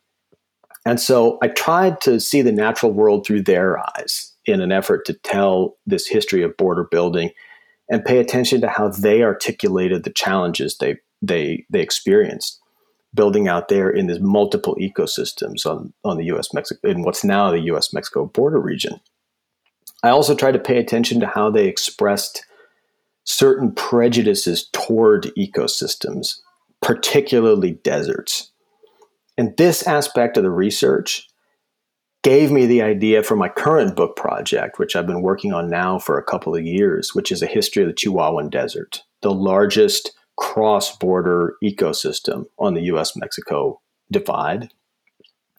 and 0.86 1.00
so 1.00 1.38
I 1.42 1.50
tried 1.50 2.02
to 2.02 2.20
see 2.20 2.42
the 2.42 2.52
natural 2.52 2.92
world 2.92 3.26
through 3.26 3.44
their 3.44 3.80
eyes 3.80 4.34
in 4.46 4.62
an 4.62 4.72
effort 4.72 5.06
to 5.06 5.14
tell 5.14 5.78
this 5.86 6.08
history 6.08 6.42
of 6.42 6.58
border 6.58 6.86
building 6.90 7.32
and 7.90 8.06
pay 8.06 8.20
attention 8.20 8.62
to 8.62 8.68
how 8.68 8.90
they 8.90 9.24
articulated 9.24 10.04
the 10.04 10.12
challenges 10.12 10.78
they 10.78 10.98
they 11.22 11.66
they 11.70 11.82
experienced 11.82 12.60
building 13.14 13.48
out 13.48 13.70
there 13.70 13.90
in 13.90 14.08
these 14.08 14.20
multiple 14.20 14.76
ecosystems 14.80 15.66
on, 15.66 15.94
on 16.04 16.18
the 16.18 16.26
US 16.26 16.54
Mexico 16.54 16.88
in 16.88 17.04
what's 17.04 17.24
now 17.24 17.52
the 17.52 17.62
US 17.72 17.94
Mexico 17.94 18.26
border 18.26 18.60
region. 18.60 19.00
I 20.04 20.10
also 20.10 20.36
tried 20.36 20.54
to 20.54 20.60
pay 20.60 20.78
attention 20.78 21.20
to 21.20 21.28
how 21.28 21.50
they 21.50 21.68
expressed 21.68 22.46
certain 23.26 23.72
prejudices 23.72 24.70
toward 24.72 25.26
ecosystems, 25.38 26.40
particularly 26.82 27.72
deserts. 27.84 28.52
And 29.38 29.56
this 29.58 29.86
aspect 29.86 30.38
of 30.38 30.44
the 30.44 30.52
research 30.52 31.28
gave 32.24 32.52
me 32.52 32.66
the 32.66 32.82
idea 32.82 33.24
for 33.24 33.36
my 33.36 33.50
current 33.50 33.96
book 33.96 34.16
project, 34.16 34.80
which 34.80 34.96
I've 34.96 35.08
been 35.08 35.22
working 35.22 35.54
on 35.54 35.70
now 35.70 36.00
for 36.00 36.18
a 36.18 36.24
couple 36.24 36.56
of 36.56 36.64
years, 36.64 37.16
which 37.16 37.32
is 37.32 37.42
a 37.42 37.48
history 37.48 37.84
of 37.84 37.90
the 37.90 37.94
Chihuahuan 37.94 38.50
Desert, 38.50 39.04
the 39.22 39.34
largest 39.34 40.12
cross 40.40 40.96
border 40.98 41.56
ecosystem 41.62 42.46
on 42.58 42.74
the 42.74 42.82
US 42.84 43.16
Mexico 43.16 43.82
divide. 44.10 44.72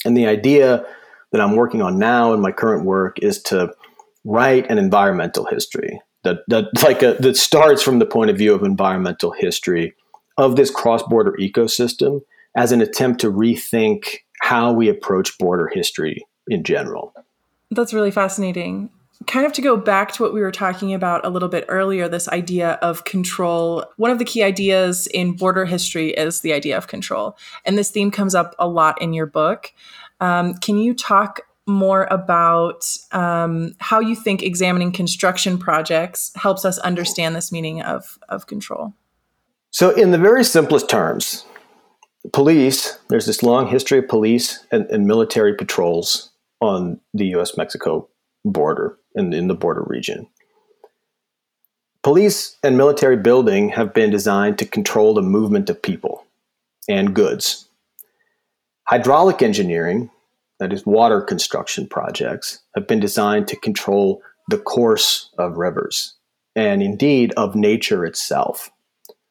And 0.05 0.17
the 0.17 0.27
idea 0.27 0.85
that 1.33 1.41
I'm 1.41 1.55
working 1.55 1.83
on 1.83 1.99
now 1.99 2.33
in 2.33 2.41
my 2.41 2.51
current 2.51 2.85
work 2.85 3.19
is 3.21 3.43
to 3.45 3.73
write 4.25 4.71
an 4.71 4.79
environmental 4.79 5.45
history 5.45 6.01
that, 6.25 6.39
that 6.49 6.67
like 6.83 7.03
a, 7.03 7.15
that 7.21 7.37
starts 7.37 7.83
from 7.83 7.99
the 7.99 8.07
point 8.07 8.31
of 8.31 8.39
view 8.39 8.55
of 8.55 8.63
environmental 8.63 9.33
history 9.33 9.95
of 10.39 10.57
this 10.57 10.71
cross-border 10.71 11.37
ecosystem 11.39 12.23
as 12.57 12.73
an 12.73 12.81
attempt 12.81 13.21
to 13.21 13.31
rethink 13.31 14.19
how 14.41 14.73
we 14.73 14.89
approach 14.89 15.37
border 15.39 15.71
history 15.73 16.25
in 16.49 16.65
general. 16.65 17.13
That's 17.71 17.93
really 17.93 18.11
fascinating. 18.11 18.91
Kind 19.27 19.47
of 19.47 19.53
to 19.53 19.63
go 19.63 19.77
back 19.77 20.13
to 20.13 20.23
what 20.23 20.33
we 20.33 20.41
were 20.41 20.51
talking 20.51 20.95
about 20.95 21.25
a 21.25 21.31
little 21.31 21.49
bit 21.49 21.65
earlier, 21.69 22.09
this 22.09 22.29
idea 22.29 22.73
of 22.83 23.05
control. 23.05 23.85
One 23.97 24.11
of 24.11 24.19
the 24.19 24.25
key 24.25 24.43
ideas 24.43 25.07
in 25.09 25.33
border 25.33 25.67
history 25.67 26.11
is 26.11 26.41
the 26.41 26.53
idea 26.53 26.77
of 26.77 26.89
control. 26.89 27.37
And 27.65 27.77
this 27.77 27.91
theme 27.91 28.11
comes 28.11 28.35
up 28.35 28.55
a 28.59 28.67
lot 28.67 29.01
in 29.01 29.13
your 29.13 29.27
book. 29.27 29.73
Um, 30.21 30.55
can 30.55 30.79
you 30.79 30.95
talk 30.95 31.43
more 31.67 32.09
about 32.11 32.85
um, 33.13 33.75
how 33.79 34.01
you 34.01 34.15
think 34.15 34.43
examining 34.43 34.93
construction 34.93 35.59
projects 35.59 36.33
helps 36.35 36.65
us 36.65 36.79
understand 36.79 37.37
this 37.37 37.53
meaning 37.53 37.83
of, 37.83 38.19
of 38.29 38.47
control? 38.47 38.95
So, 39.71 39.91
in 39.91 40.11
the 40.11 40.19
very 40.19 40.45
simplest 40.45 40.89
terms, 40.89 41.45
police, 42.33 42.99
there's 43.09 43.27
this 43.27 43.43
long 43.43 43.69
history 43.69 43.99
of 43.99 44.09
police 44.09 44.67
and, 44.73 44.85
and 44.87 45.07
military 45.07 45.55
patrols 45.55 46.31
on 46.61 47.01
the 47.15 47.27
US 47.37 47.57
Mexico 47.57 48.09
border 48.45 48.99
in, 49.15 49.33
in 49.33 49.49
the 49.49 49.55
border 49.55 49.85
region. 49.87 50.27
Police 52.03 52.57
and 52.63 52.79
military 52.79 53.17
building 53.17 53.69
have 53.71 53.93
been 53.93 54.11
designed 54.11 54.59
to 54.59 54.67
control 54.67 55.13
the 55.13 55.23
movement 55.23 55.69
of 55.69 55.83
people 55.83 56.25
and 56.89 57.15
goods. 57.15 57.69
Hydraulic 58.85 59.43
engineering, 59.43 60.11
that 60.59 60.73
is, 60.73 60.87
water 60.87 61.21
construction 61.21 61.87
projects, 61.87 62.61
have 62.75 62.87
been 62.87 63.01
designed 63.01 63.49
to 63.49 63.57
control 63.57 64.23
the 64.49 64.59
course 64.59 65.31
of 65.39 65.59
rivers 65.59 66.15
and 66.57 66.83
indeed 66.83 67.33
of 67.37 67.55
nature 67.55 68.05
itself. 68.05 68.71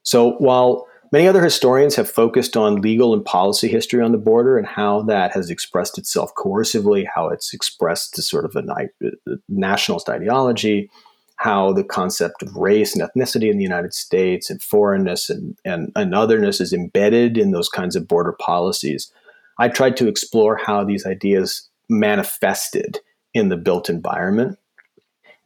So 0.04 0.34
while 0.34 0.88
many 1.12 1.28
other 1.28 1.44
historians 1.44 1.96
have 1.96 2.10
focused 2.10 2.56
on 2.56 2.82
legal 2.82 3.14
and 3.14 3.24
policy 3.24 3.68
history 3.68 4.02
on 4.02 4.12
the 4.12 4.18
border 4.18 4.58
and 4.58 4.68
how 4.68 5.02
that 5.04 5.32
has 5.34 5.50
expressed 5.50 5.98
itself 5.98 6.34
coercively, 6.36 7.06
how 7.14 7.30
it's 7.30 7.54
expressed 7.54 8.14
to 8.16 8.22
sort 8.22 8.46
of 8.46 8.56
a 8.56 8.60
uh, 8.60 9.08
uh, 9.08 9.36
nationalist 9.48 10.10
ideology, 10.10 10.90
how 11.38 11.72
the 11.72 11.84
concept 11.84 12.44
of 12.44 12.56
race 12.56 12.96
and 12.96 13.08
ethnicity 13.08 13.50
in 13.50 13.58
the 13.58 13.64
United 13.64 13.94
States 13.94 14.50
and 14.50 14.62
foreignness 14.62 15.30
and, 15.30 15.58
and, 15.64 15.92
and 15.96 16.14
otherness 16.14 16.60
is 16.60 16.74
embedded 16.74 17.38
in 17.38 17.52
those 17.52 17.70
kinds 17.70 17.96
of 17.96 18.08
border 18.08 18.34
policies. 18.34 19.12
I 19.58 19.70
tried 19.70 19.98
to 19.98 20.08
explore 20.08 20.58
how 20.58 20.84
these 20.84 21.06
ideas 21.06 21.70
manifested 21.90 23.00
in 23.34 23.50
the 23.50 23.58
built 23.58 23.90
environment. 23.90 24.58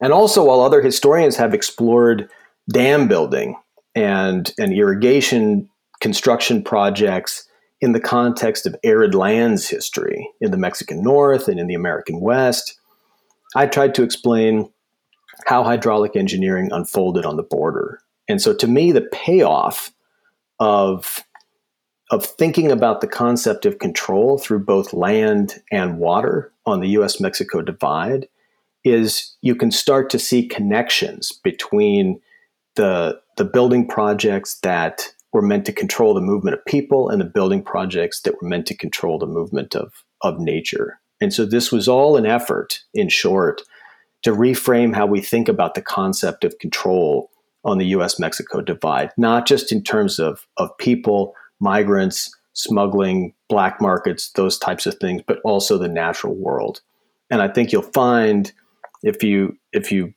And 0.00 0.12
also, 0.12 0.44
while 0.44 0.60
other 0.60 0.82
historians 0.82 1.36
have 1.36 1.54
explored 1.54 2.28
dam 2.68 3.08
building 3.08 3.56
and, 3.94 4.52
and 4.58 4.72
irrigation 4.72 5.68
construction 6.00 6.62
projects 6.62 7.48
in 7.80 7.92
the 7.92 8.00
context 8.00 8.66
of 8.66 8.76
arid 8.82 9.14
lands 9.14 9.68
history 9.68 10.30
in 10.40 10.50
the 10.50 10.56
Mexican 10.56 11.02
North 11.02 11.48
and 11.48 11.60
in 11.60 11.66
the 11.66 11.74
American 11.74 12.20
West. 12.20 12.78
I 13.54 13.66
tried 13.66 13.94
to 13.96 14.02
explain 14.02 14.70
how 15.46 15.62
hydraulic 15.62 16.16
engineering 16.16 16.70
unfolded 16.72 17.24
on 17.24 17.36
the 17.36 17.42
border. 17.42 18.00
And 18.28 18.40
so 18.40 18.54
to 18.54 18.66
me, 18.66 18.92
the 18.92 19.08
payoff 19.12 19.92
of, 20.58 21.24
of 22.10 22.24
thinking 22.24 22.70
about 22.70 23.00
the 23.00 23.06
concept 23.06 23.66
of 23.66 23.78
control 23.78 24.38
through 24.38 24.60
both 24.60 24.92
land 24.92 25.60
and 25.70 25.98
water 25.98 26.52
on 26.64 26.80
the 26.80 26.88
US 26.88 27.20
Mexico 27.20 27.60
divide 27.60 28.28
is 28.84 29.34
you 29.40 29.54
can 29.54 29.70
start 29.70 30.10
to 30.10 30.18
see 30.18 30.46
connections 30.46 31.32
between 31.42 32.20
the 32.76 33.20
the 33.36 33.44
building 33.44 33.86
projects 33.86 34.58
that 34.60 35.12
were 35.32 35.42
meant 35.42 35.66
to 35.66 35.72
control 35.72 36.14
the 36.14 36.20
movement 36.20 36.56
of 36.56 36.64
people 36.64 37.08
and 37.08 37.20
the 37.20 37.24
building 37.26 37.62
projects 37.62 38.20
that 38.22 38.40
were 38.40 38.48
meant 38.48 38.66
to 38.66 38.76
control 38.76 39.18
the 39.18 39.26
movement 39.26 39.74
of 39.74 40.04
of 40.22 40.38
nature. 40.38 41.00
And 41.20 41.32
so 41.32 41.44
this 41.44 41.70
was 41.70 41.88
all 41.88 42.16
an 42.16 42.26
effort, 42.26 42.80
in 42.92 43.08
short, 43.08 43.62
to 44.22 44.32
reframe 44.32 44.94
how 44.94 45.06
we 45.06 45.20
think 45.20 45.48
about 45.48 45.74
the 45.74 45.82
concept 45.82 46.44
of 46.44 46.58
control 46.58 47.30
on 47.64 47.78
the 47.78 47.86
US 47.86 48.18
Mexico 48.18 48.60
divide, 48.60 49.10
not 49.16 49.46
just 49.46 49.72
in 49.72 49.82
terms 49.82 50.18
of, 50.18 50.46
of 50.56 50.76
people, 50.78 51.34
migrants, 51.60 52.34
smuggling, 52.52 53.34
black 53.48 53.80
markets, 53.80 54.30
those 54.32 54.58
types 54.58 54.86
of 54.86 54.94
things, 54.96 55.22
but 55.26 55.40
also 55.44 55.78
the 55.78 55.88
natural 55.88 56.34
world. 56.34 56.80
And 57.30 57.42
I 57.42 57.48
think 57.48 57.72
you'll 57.72 57.82
find 57.82 58.52
if 59.02 59.22
you 59.22 59.56
if 59.72 59.90
you 59.90 60.14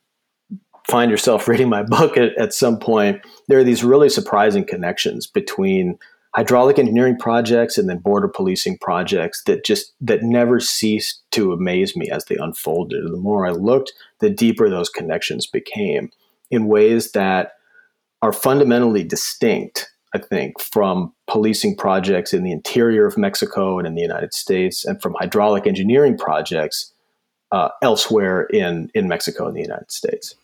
find 0.88 1.10
yourself 1.10 1.46
reading 1.48 1.68
my 1.68 1.82
book 1.82 2.16
at, 2.16 2.36
at 2.36 2.52
some 2.52 2.78
point, 2.78 3.20
there 3.46 3.58
are 3.58 3.64
these 3.64 3.84
really 3.84 4.08
surprising 4.08 4.64
connections 4.64 5.26
between 5.26 5.98
hydraulic 6.34 6.78
engineering 6.78 7.16
projects 7.16 7.78
and 7.78 7.88
then 7.88 7.98
border 7.98 8.28
policing 8.28 8.78
projects 8.78 9.42
that 9.44 9.64
just 9.64 9.92
that 10.00 10.22
never 10.22 10.60
ceased 10.60 11.22
to 11.30 11.52
amaze 11.52 11.96
me 11.96 12.10
as 12.10 12.24
they 12.26 12.36
unfolded. 12.36 13.04
The 13.04 13.16
more 13.16 13.46
I 13.46 13.50
looked, 13.50 13.92
the 14.20 14.30
deeper 14.30 14.68
those 14.68 14.90
connections 14.90 15.46
became 15.46 16.10
in 16.50 16.66
ways 16.66 17.12
that 17.12 17.52
are 18.20 18.32
fundamentally 18.32 19.04
distinct, 19.04 19.90
I 20.14 20.18
think, 20.18 20.60
from 20.60 21.14
policing 21.26 21.76
projects 21.76 22.32
in 22.32 22.42
the 22.42 22.52
interior 22.52 23.06
of 23.06 23.16
Mexico 23.16 23.78
and 23.78 23.86
in 23.86 23.94
the 23.94 24.02
United 24.02 24.34
States, 24.34 24.84
and 24.84 25.00
from 25.00 25.14
hydraulic 25.18 25.66
engineering 25.66 26.18
projects 26.18 26.92
uh, 27.52 27.68
elsewhere 27.82 28.42
in, 28.44 28.90
in 28.94 29.08
Mexico 29.08 29.46
and 29.46 29.56
the 29.56 29.62
United 29.62 29.90
States. 29.90 30.34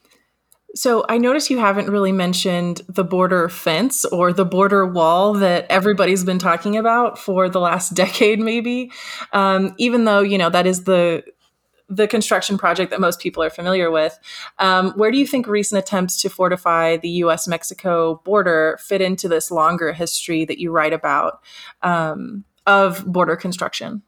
So 0.75 1.05
I 1.09 1.19
notice 1.19 1.51
you 1.51 1.59
haven't 1.59 1.89
really 1.89 2.11
mentioned 2.11 2.83
the 2.89 3.05
border 3.05 3.49
fence 3.49 4.05
or 4.07 4.33
the 4.33 4.45
border 4.45 4.85
wall 4.85 5.35
that 5.35 5.67
everybody's 5.71 6.25
been 6.25 6.41
talking 6.41 6.77
about 6.77 7.19
for 7.19 7.49
the 7.49 7.61
last 7.61 7.91
decade, 7.95 8.41
maybe. 8.41 8.91
Um, 9.33 9.75
even 9.79 10.05
though 10.05 10.21
you 10.21 10.39
know 10.39 10.51
that 10.51 10.67
is 10.67 10.85
the 10.85 11.25
the 11.89 12.09
construction 12.09 12.57
project 12.57 12.91
that 12.91 13.01
most 13.01 13.21
people 13.21 13.43
are 13.43 13.51
familiar 13.51 13.91
with. 13.91 14.19
Um, 14.59 14.93
where 14.93 15.11
do 15.11 15.19
you 15.19 15.27
think 15.27 15.47
recent 15.47 15.79
attempts 15.79 16.21
to 16.23 16.31
fortify 16.31 16.97
the 16.97 17.11
U.S. 17.11 17.47
Mexico 17.47 18.23
border 18.25 18.79
fit 18.81 19.03
into 19.03 19.29
this 19.29 19.51
longer 19.51 19.93
history 19.93 20.47
that 20.47 20.59
you 20.59 20.71
write 20.71 20.95
about 20.95 21.43
um, 21.83 22.45
of 22.67 23.05
border 23.05 23.37
construction? 23.37 24.03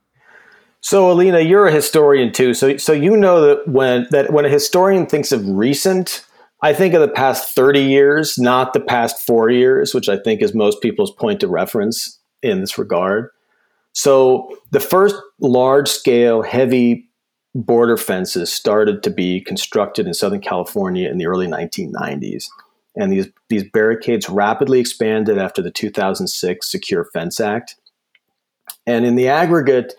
So, 0.80 1.10
Alina, 1.10 1.40
you're 1.40 1.66
a 1.66 1.72
historian 1.72 2.32
too. 2.32 2.54
So, 2.54 2.78
so 2.78 2.92
you 2.92 3.14
know 3.14 3.42
that 3.42 3.68
when 3.68 4.06
that 4.10 4.32
when 4.32 4.44
a 4.46 4.48
historian 4.48 5.06
thinks 5.06 5.30
of 5.30 5.46
recent 5.46 6.24
I 6.66 6.72
think 6.72 6.94
of 6.94 7.00
the 7.00 7.06
past 7.06 7.54
30 7.54 7.80
years, 7.80 8.40
not 8.40 8.72
the 8.72 8.80
past 8.80 9.24
four 9.24 9.50
years, 9.50 9.94
which 9.94 10.08
I 10.08 10.16
think 10.18 10.42
is 10.42 10.52
most 10.52 10.82
people's 10.82 11.12
point 11.12 11.44
of 11.44 11.50
reference 11.50 12.18
in 12.42 12.60
this 12.60 12.76
regard. 12.76 13.30
So 13.92 14.58
the 14.72 14.80
first 14.80 15.14
large 15.38 15.88
scale, 15.88 16.42
heavy 16.42 17.08
border 17.54 17.96
fences 17.96 18.52
started 18.52 19.04
to 19.04 19.10
be 19.10 19.40
constructed 19.42 20.08
in 20.08 20.14
Southern 20.14 20.40
California 20.40 21.08
in 21.08 21.18
the 21.18 21.26
early 21.26 21.46
1990s. 21.46 22.46
And 22.96 23.12
these, 23.12 23.28
these 23.48 23.62
barricades 23.72 24.28
rapidly 24.28 24.80
expanded 24.80 25.38
after 25.38 25.62
the 25.62 25.70
2006 25.70 26.68
Secure 26.68 27.04
Fence 27.12 27.38
Act. 27.38 27.76
And 28.88 29.06
in 29.06 29.14
the 29.14 29.28
aggregate, 29.28 29.94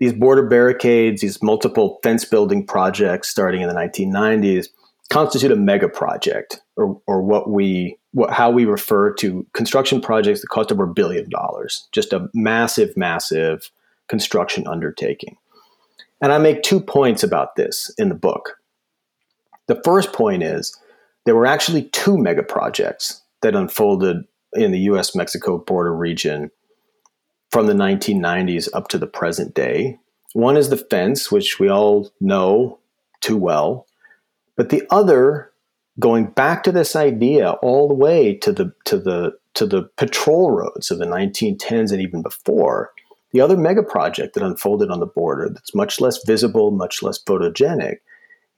these 0.00 0.12
border 0.12 0.42
barricades, 0.48 1.20
these 1.20 1.40
multiple 1.40 2.00
fence 2.02 2.24
building 2.24 2.66
projects 2.66 3.28
starting 3.28 3.62
in 3.62 3.68
the 3.68 3.74
1990s, 3.74 4.66
constitute 5.10 5.52
a 5.52 5.56
mega 5.56 5.88
project 5.88 6.60
or, 6.76 7.00
or 7.06 7.22
what 7.22 7.50
we 7.50 7.98
what, 8.12 8.30
how 8.30 8.50
we 8.50 8.64
refer 8.64 9.12
to 9.12 9.46
construction 9.52 10.00
projects 10.00 10.40
that 10.40 10.48
cost 10.48 10.70
over 10.72 10.84
a 10.84 10.92
billion 10.92 11.28
dollars 11.28 11.88
just 11.92 12.12
a 12.12 12.28
massive 12.34 12.96
massive 12.96 13.70
construction 14.08 14.66
undertaking. 14.66 15.36
And 16.20 16.32
i 16.32 16.38
make 16.38 16.62
two 16.62 16.80
points 16.80 17.22
about 17.22 17.56
this 17.56 17.92
in 17.98 18.08
the 18.08 18.14
book. 18.14 18.58
The 19.66 19.80
first 19.84 20.12
point 20.12 20.42
is 20.42 20.76
there 21.24 21.34
were 21.34 21.46
actually 21.46 21.84
two 21.84 22.18
mega 22.18 22.42
projects 22.42 23.22
that 23.42 23.54
unfolded 23.54 24.24
in 24.54 24.72
the 24.72 24.80
us 24.80 25.14
mexico 25.14 25.58
border 25.58 25.94
region 25.94 26.50
from 27.50 27.66
the 27.66 27.72
1990s 27.72 28.68
up 28.74 28.88
to 28.88 28.98
the 28.98 29.06
present 29.06 29.54
day. 29.54 29.98
One 30.32 30.56
is 30.56 30.70
the 30.70 30.76
fence 30.76 31.30
which 31.30 31.60
we 31.60 31.68
all 31.68 32.10
know 32.20 32.80
too 33.20 33.36
well 33.36 33.86
but 34.56 34.70
the 34.70 34.82
other, 34.90 35.52
going 35.98 36.26
back 36.26 36.62
to 36.64 36.72
this 36.72 36.96
idea 36.96 37.52
all 37.62 37.88
the 37.88 37.94
way 37.94 38.34
to 38.36 38.52
the 38.52 38.72
to 38.86 38.98
the 38.98 39.32
to 39.54 39.66
the 39.66 39.84
patrol 39.96 40.50
roads 40.50 40.90
of 40.90 40.98
the 40.98 41.06
1910s 41.06 41.92
and 41.92 42.00
even 42.00 42.22
before, 42.22 42.92
the 43.32 43.40
other 43.40 43.56
mega 43.56 43.82
project 43.82 44.34
that 44.34 44.42
unfolded 44.42 44.90
on 44.90 45.00
the 45.00 45.06
border 45.06 45.48
that's 45.48 45.74
much 45.74 46.00
less 46.00 46.24
visible, 46.24 46.70
much 46.72 47.02
less 47.02 47.22
photogenic, 47.22 47.96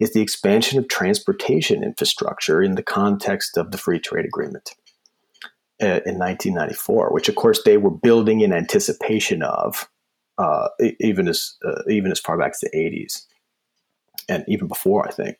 is 0.00 0.12
the 0.12 0.22
expansion 0.22 0.78
of 0.78 0.88
transportation 0.88 1.82
infrastructure 1.84 2.62
in 2.62 2.74
the 2.74 2.82
context 2.82 3.56
of 3.58 3.70
the 3.70 3.78
free 3.78 3.98
trade 3.98 4.24
agreement. 4.24 4.70
uh, 5.82 6.00
in 6.06 6.18
1994, 6.18 7.12
which 7.12 7.28
of 7.28 7.34
course 7.36 7.62
they 7.64 7.76
were 7.76 7.90
building 7.90 8.40
in 8.40 8.52
anticipation 8.52 9.42
of, 9.42 9.88
uh, 10.38 10.68
even 11.00 11.28
as 11.28 11.56
uh, 11.66 11.82
even 11.90 12.10
as 12.10 12.20
far 12.20 12.38
back 12.38 12.52
as 12.52 12.60
the 12.60 12.70
80s, 12.74 13.24
and 14.28 14.44
even 14.48 14.68
before, 14.68 15.06
I 15.06 15.10
think. 15.12 15.36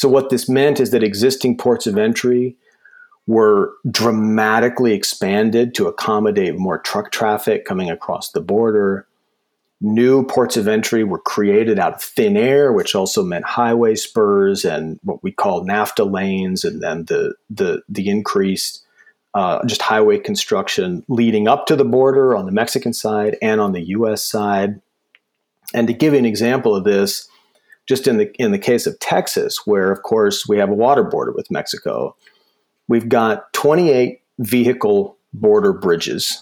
So 0.00 0.08
what 0.08 0.30
this 0.30 0.48
meant 0.48 0.80
is 0.80 0.92
that 0.92 1.02
existing 1.02 1.58
ports 1.58 1.86
of 1.86 1.98
entry 1.98 2.56
were 3.26 3.74
dramatically 3.90 4.94
expanded 4.94 5.74
to 5.74 5.88
accommodate 5.88 6.56
more 6.56 6.78
truck 6.78 7.12
traffic 7.12 7.66
coming 7.66 7.90
across 7.90 8.30
the 8.30 8.40
border. 8.40 9.06
New 9.82 10.24
ports 10.24 10.56
of 10.56 10.66
entry 10.66 11.04
were 11.04 11.18
created 11.18 11.78
out 11.78 11.96
of 11.96 12.02
thin 12.02 12.38
air, 12.38 12.72
which 12.72 12.94
also 12.94 13.22
meant 13.22 13.44
highway 13.44 13.94
spurs 13.94 14.64
and 14.64 14.98
what 15.02 15.22
we 15.22 15.32
call 15.32 15.66
NAFTA 15.66 16.10
lanes, 16.10 16.64
and 16.64 16.82
then 16.82 17.04
the 17.04 17.34
the 17.50 17.82
the 17.86 18.08
increased 18.08 18.82
uh, 19.34 19.62
just 19.66 19.82
highway 19.82 20.18
construction 20.18 21.04
leading 21.08 21.46
up 21.46 21.66
to 21.66 21.76
the 21.76 21.84
border 21.84 22.34
on 22.34 22.46
the 22.46 22.52
Mexican 22.52 22.94
side 22.94 23.36
and 23.42 23.60
on 23.60 23.72
the 23.72 23.88
U.S. 23.88 24.24
side. 24.24 24.80
And 25.74 25.86
to 25.88 25.92
give 25.92 26.14
you 26.14 26.18
an 26.18 26.24
example 26.24 26.74
of 26.74 26.84
this, 26.84 27.28
just 27.90 28.06
in 28.06 28.18
the 28.18 28.32
in 28.38 28.52
the 28.52 28.58
case 28.58 28.86
of 28.86 28.96
Texas, 29.00 29.66
where 29.66 29.90
of 29.90 30.02
course 30.02 30.46
we 30.46 30.56
have 30.58 30.70
a 30.70 30.74
water 30.74 31.02
border 31.02 31.32
with 31.32 31.50
Mexico, 31.50 32.14
we've 32.86 33.08
got 33.08 33.52
28 33.52 34.20
vehicle 34.38 35.16
border 35.32 35.72
bridges 35.72 36.40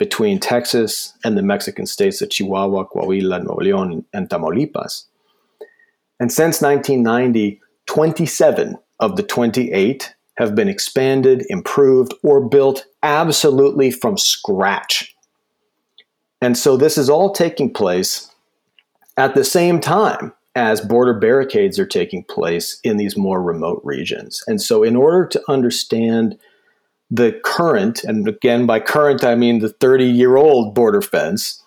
between 0.00 0.40
Texas 0.40 1.14
and 1.24 1.38
the 1.38 1.42
Mexican 1.42 1.86
states 1.86 2.20
of 2.20 2.30
Chihuahua, 2.30 2.86
Coahuila, 2.86 3.44
Nuevo 3.44 3.60
León, 3.60 4.04
and 4.12 4.28
Tamaulipas. 4.28 5.04
And 6.18 6.32
since 6.32 6.60
1990, 6.60 7.60
27 7.86 8.76
of 8.98 9.14
the 9.14 9.22
28 9.22 10.12
have 10.38 10.56
been 10.56 10.68
expanded, 10.68 11.46
improved, 11.50 12.14
or 12.24 12.40
built 12.40 12.84
absolutely 13.04 13.92
from 13.92 14.18
scratch. 14.18 15.14
And 16.40 16.58
so 16.58 16.76
this 16.76 16.98
is 16.98 17.08
all 17.08 17.30
taking 17.32 17.72
place 17.72 18.28
at 19.16 19.36
the 19.36 19.44
same 19.44 19.78
time 19.78 20.32
as 20.54 20.80
border 20.80 21.14
barricades 21.14 21.78
are 21.78 21.86
taking 21.86 22.24
place 22.24 22.80
in 22.82 22.96
these 22.96 23.16
more 23.16 23.42
remote 23.42 23.80
regions. 23.84 24.42
And 24.46 24.60
so, 24.60 24.82
in 24.82 24.96
order 24.96 25.26
to 25.26 25.42
understand 25.48 26.38
the 27.10 27.38
current, 27.44 28.04
and 28.04 28.28
again, 28.28 28.66
by 28.66 28.80
current, 28.80 29.24
I 29.24 29.34
mean 29.34 29.60
the 29.60 29.68
30 29.68 30.04
year 30.04 30.36
old 30.36 30.74
border 30.74 31.02
fence, 31.02 31.62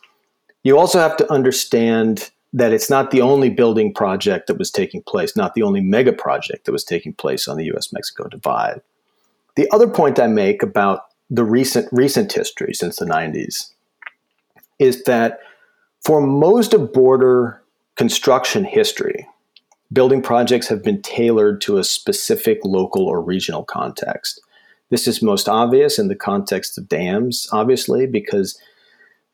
you 0.64 0.78
also 0.78 1.00
have 1.00 1.18
to 1.18 1.32
understand 1.32 2.32
that 2.54 2.72
it's 2.72 2.90
not 2.90 3.12
the 3.12 3.22
only 3.22 3.50
building 3.50 3.94
project 3.94 4.48
that 4.48 4.60
was 4.60 4.70
taking 4.70 5.02
place, 5.02 5.36
not 5.36 5.56
the 5.56 5.64
only 5.64 5.82
mega 5.82 6.14
project 6.14 6.66
that 6.66 6.72
was 6.72 6.84
taking 6.84 7.14
place 7.14 7.48
on 7.48 7.58
the 7.58 7.66
US 7.74 7.92
Mexico 7.92 8.28
divide. 8.28 8.82
The 9.56 9.70
other 9.72 9.88
point 9.88 10.20
I 10.20 10.28
make 10.28 10.62
about 10.62 11.06
the 11.30 11.44
recent 11.44 11.88
recent 11.92 12.32
history 12.32 12.74
since 12.74 12.98
the 12.98 13.06
90s 13.06 13.72
is 14.78 15.04
that 15.04 15.40
for 16.06 16.22
most 16.22 16.74
of 16.74 16.94
border 16.94 17.63
construction 17.96 18.64
history, 18.64 19.28
building 19.92 20.22
projects 20.22 20.68
have 20.68 20.84
been 20.84 21.02
tailored 21.02 21.62
to 21.62 21.78
a 21.78 21.84
specific 21.84 22.60
local 22.64 23.06
or 23.06 23.22
regional 23.22 23.64
context. 23.64 24.42
This 24.90 25.08
is 25.08 25.22
most 25.22 25.50
obvious 25.50 25.98
in 25.98 26.08
the 26.08 26.16
context 26.16 26.78
of 26.78 26.88
dams, 26.88 27.48
obviously, 27.52 28.06
because 28.06 28.60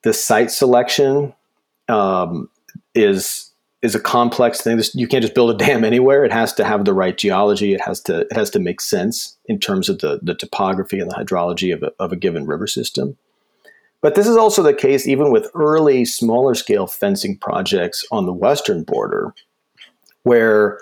the 0.03 0.13
site 0.13 0.51
selection 0.51 1.33
um, 1.87 2.49
is 2.95 3.45
is 3.81 3.95
a 3.95 3.99
complex 3.99 4.59
thing. 4.61 4.75
This, 4.75 4.93
you 4.93 5.07
can't 5.07 5.21
just 5.21 5.35
build 5.35 5.51
a 5.51 5.65
dam 5.65 5.85
anywhere. 5.85 6.25
It 6.25 6.33
has 6.33 6.53
to 6.53 6.65
have 6.65 6.83
the 6.83 6.93
right 6.93 7.17
geology. 7.17 7.73
It 7.73 7.81
has 7.81 8.01
to 8.01 8.21
it 8.21 8.33
has 8.33 8.49
to 8.51 8.59
make 8.59 8.81
sense 8.81 9.37
in 9.45 9.59
terms 9.59 9.89
of 9.89 9.99
the 9.99 10.19
the 10.21 10.35
topography 10.35 10.99
and 10.99 11.09
the 11.09 11.15
hydrology 11.15 11.73
of 11.73 11.83
a, 11.83 11.91
of 11.99 12.11
a 12.11 12.17
given 12.17 12.45
river 12.45 12.67
system. 12.67 13.17
But 14.01 14.15
this 14.15 14.27
is 14.27 14.37
also 14.37 14.63
the 14.63 14.73
case 14.73 15.07
even 15.07 15.31
with 15.31 15.51
early 15.53 16.05
smaller 16.05 16.55
scale 16.55 16.87
fencing 16.87 17.37
projects 17.37 18.05
on 18.11 18.25
the 18.25 18.33
western 18.33 18.83
border, 18.83 19.33
where 20.23 20.79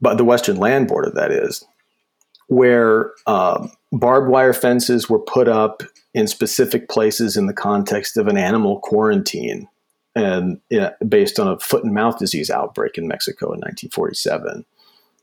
but 0.00 0.16
the 0.16 0.24
western 0.24 0.56
land 0.56 0.88
border 0.88 1.10
that 1.14 1.30
is, 1.30 1.64
where 2.48 3.12
uh, 3.26 3.66
barbed 3.92 4.28
wire 4.28 4.52
fences 4.52 5.08
were 5.08 5.20
put 5.20 5.48
up 5.48 5.82
in 6.12 6.26
specific 6.26 6.88
places 6.88 7.36
in 7.36 7.46
the 7.46 7.54
context 7.54 8.16
of 8.16 8.28
an 8.28 8.36
animal 8.36 8.80
quarantine 8.80 9.68
and 10.16 10.60
based 11.08 11.40
on 11.40 11.48
a 11.48 11.58
foot 11.58 11.84
and 11.84 11.94
mouth 11.94 12.18
disease 12.18 12.50
outbreak 12.50 12.96
in 12.96 13.08
Mexico 13.08 13.46
in 13.46 13.60
1947. 13.60 14.64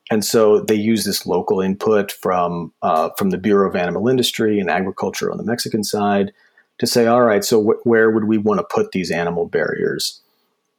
And 0.10 0.26
so 0.26 0.60
they 0.60 0.76
use 0.76 1.06
this 1.06 1.26
local 1.26 1.62
input 1.62 2.12
from 2.12 2.74
uh, 2.82 3.12
from 3.17 3.30
the 3.30 3.38
Bureau 3.38 3.69
of 3.69 3.76
Animal 3.78 4.10
Industry 4.10 4.60
and 4.60 4.69
Agriculture 4.69 5.32
on 5.32 5.38
the 5.38 5.43
Mexican 5.43 5.84
side 5.84 6.34
to 6.82 6.88
say, 6.88 7.06
all 7.06 7.22
right, 7.22 7.46
so 7.46 7.63
wh- 7.63 7.86
where 7.86 8.10
would 8.10 8.24
we 8.24 8.39
want 8.39 8.60
to 8.60 8.63
put 8.63 8.91
these 8.91 9.12
animal 9.12 9.46
barriers? 9.46 10.20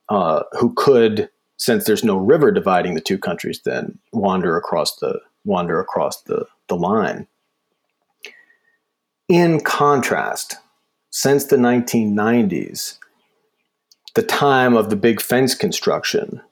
Uh, 0.08 0.42
who 0.58 0.74
could, 0.74 1.30
since 1.58 1.84
there's 1.84 2.02
no 2.02 2.16
river 2.16 2.50
dividing 2.50 2.94
the 2.94 3.00
two 3.00 3.16
countries, 3.16 3.60
then 3.64 3.96
wander 4.12 4.56
across 4.56 4.96
the 4.96 5.20
wander 5.44 5.78
across 5.78 6.22
the, 6.22 6.44
the 6.68 6.74
line. 6.74 7.28
In 9.28 9.60
contrast, 9.60 10.56
since 11.10 11.44
the 11.44 11.56
1990s, 11.56 12.98
the 14.16 14.24
time 14.24 14.74
of 14.74 14.90
the 14.90 14.96
big 14.96 15.20
fence 15.20 15.54
construction, 15.54 16.42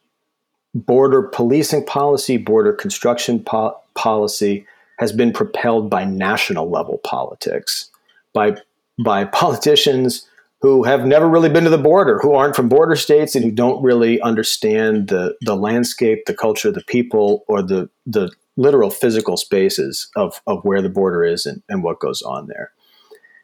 border 0.74 1.22
policing 1.22 1.84
policy, 1.86 2.36
border 2.36 2.72
construction 2.72 3.42
po- 3.42 3.76
policy 3.94 4.64
has 5.00 5.10
been 5.10 5.32
propelled 5.32 5.90
by 5.90 6.04
national 6.04 6.70
level 6.70 6.98
politics, 6.98 7.90
by, 8.32 8.56
by 9.04 9.24
politicians 9.24 10.26
who 10.60 10.82
have 10.82 11.06
never 11.06 11.28
really 11.28 11.48
been 11.48 11.64
to 11.64 11.70
the 11.70 11.78
border, 11.78 12.18
who 12.18 12.34
aren't 12.34 12.54
from 12.54 12.68
border 12.68 12.94
states, 12.94 13.34
and 13.34 13.44
who 13.44 13.50
don't 13.50 13.82
really 13.82 14.20
understand 14.20 15.08
the, 15.08 15.34
the 15.40 15.56
landscape, 15.56 16.26
the 16.26 16.34
culture, 16.34 16.70
the 16.70 16.84
people, 16.86 17.44
or 17.48 17.62
the, 17.62 17.88
the 18.04 18.30
literal 18.56 18.90
physical 18.90 19.38
spaces 19.38 20.10
of, 20.16 20.42
of 20.46 20.62
where 20.64 20.82
the 20.82 20.90
border 20.90 21.24
is 21.24 21.46
and, 21.46 21.62
and 21.68 21.82
what 21.82 22.00
goes 22.00 22.20
on 22.22 22.46
there. 22.46 22.72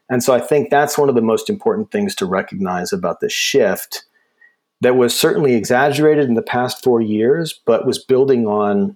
And 0.09 0.23
so 0.23 0.33
I 0.33 0.39
think 0.39 0.69
that's 0.69 0.97
one 0.97 1.09
of 1.09 1.15
the 1.15 1.21
most 1.21 1.49
important 1.49 1.91
things 1.91 2.13
to 2.15 2.25
recognize 2.25 2.93
about 2.93 3.19
the 3.19 3.29
shift 3.29 4.05
that 4.81 4.95
was 4.95 5.19
certainly 5.19 5.55
exaggerated 5.55 6.25
in 6.25 6.35
the 6.35 6.41
past 6.43 6.83
four 6.83 7.01
years, 7.01 7.59
but 7.65 7.87
was 7.87 7.97
building 7.97 8.45
on 8.45 8.95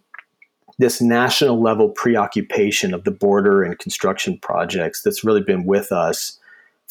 this 0.77 1.01
national 1.01 1.61
level 1.61 1.89
preoccupation 1.89 2.93
of 2.93 3.03
the 3.03 3.11
border 3.11 3.63
and 3.63 3.79
construction 3.79 4.37
projects 4.41 5.01
that's 5.01 5.23
really 5.23 5.41
been 5.41 5.65
with 5.65 5.91
us 5.91 6.39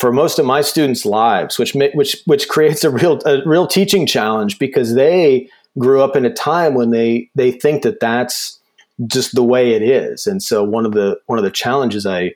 for 0.00 0.10
most 0.10 0.38
of 0.38 0.46
my 0.46 0.62
students' 0.62 1.04
lives, 1.04 1.58
which 1.58 1.74
which 1.74 2.16
which 2.24 2.48
creates 2.48 2.82
a 2.84 2.90
real 2.90 3.20
a 3.26 3.46
real 3.46 3.66
teaching 3.66 4.06
challenge 4.06 4.58
because 4.58 4.94
they 4.94 5.46
grew 5.78 6.02
up 6.02 6.16
in 6.16 6.24
a 6.24 6.32
time 6.32 6.72
when 6.72 6.88
they 6.90 7.28
they 7.34 7.52
think 7.52 7.82
that 7.82 8.00
that's 8.00 8.58
just 9.06 9.34
the 9.34 9.44
way 9.44 9.74
it 9.74 9.82
is, 9.82 10.26
and 10.26 10.42
so 10.42 10.64
one 10.64 10.86
of 10.86 10.92
the 10.92 11.20
one 11.26 11.38
of 11.38 11.44
the 11.44 11.50
challenges 11.50 12.06
I 12.06 12.32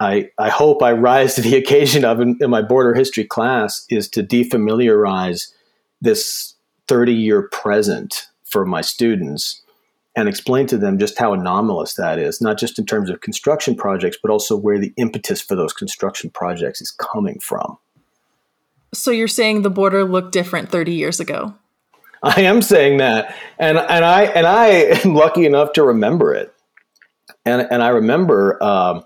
I, 0.00 0.30
I 0.38 0.48
hope 0.48 0.82
I 0.82 0.92
rise 0.92 1.34
to 1.34 1.42
the 1.42 1.56
occasion 1.62 2.04
of 2.04 2.18
in, 2.18 2.38
in 2.40 2.48
my 2.48 2.62
border 2.62 2.94
history 2.94 3.24
class 3.24 3.84
is 3.90 4.08
to 4.10 4.22
defamiliarize 4.22 5.52
this 6.00 6.54
30 6.88 7.12
year 7.12 7.48
present 7.52 8.28
for 8.44 8.64
my 8.64 8.80
students 8.80 9.62
and 10.16 10.30
explain 10.30 10.66
to 10.66 10.78
them 10.78 10.98
just 10.98 11.18
how 11.18 11.34
anomalous 11.34 11.94
that 11.94 12.18
is, 12.18 12.40
not 12.40 12.58
just 12.58 12.78
in 12.78 12.86
terms 12.86 13.10
of 13.10 13.20
construction 13.20 13.76
projects, 13.76 14.16
but 14.20 14.30
also 14.30 14.56
where 14.56 14.78
the 14.78 14.92
impetus 14.96 15.42
for 15.42 15.54
those 15.54 15.74
construction 15.74 16.30
projects 16.30 16.80
is 16.80 16.90
coming 16.90 17.38
from. 17.38 17.76
So 18.94 19.10
you're 19.10 19.28
saying 19.28 19.60
the 19.60 19.70
border 19.70 20.04
looked 20.04 20.32
different 20.32 20.70
30 20.70 20.92
years 20.92 21.20
ago? 21.20 21.54
I 22.22 22.40
am 22.42 22.62
saying 22.62 22.96
that. 22.96 23.36
And 23.58 23.76
and 23.76 24.04
I 24.04 24.22
and 24.24 24.46
I 24.46 24.66
am 25.04 25.14
lucky 25.14 25.44
enough 25.44 25.74
to 25.74 25.84
remember 25.84 26.32
it. 26.32 26.52
And 27.44 27.68
and 27.70 27.82
I 27.82 27.88
remember 27.88 28.62
um, 28.64 29.04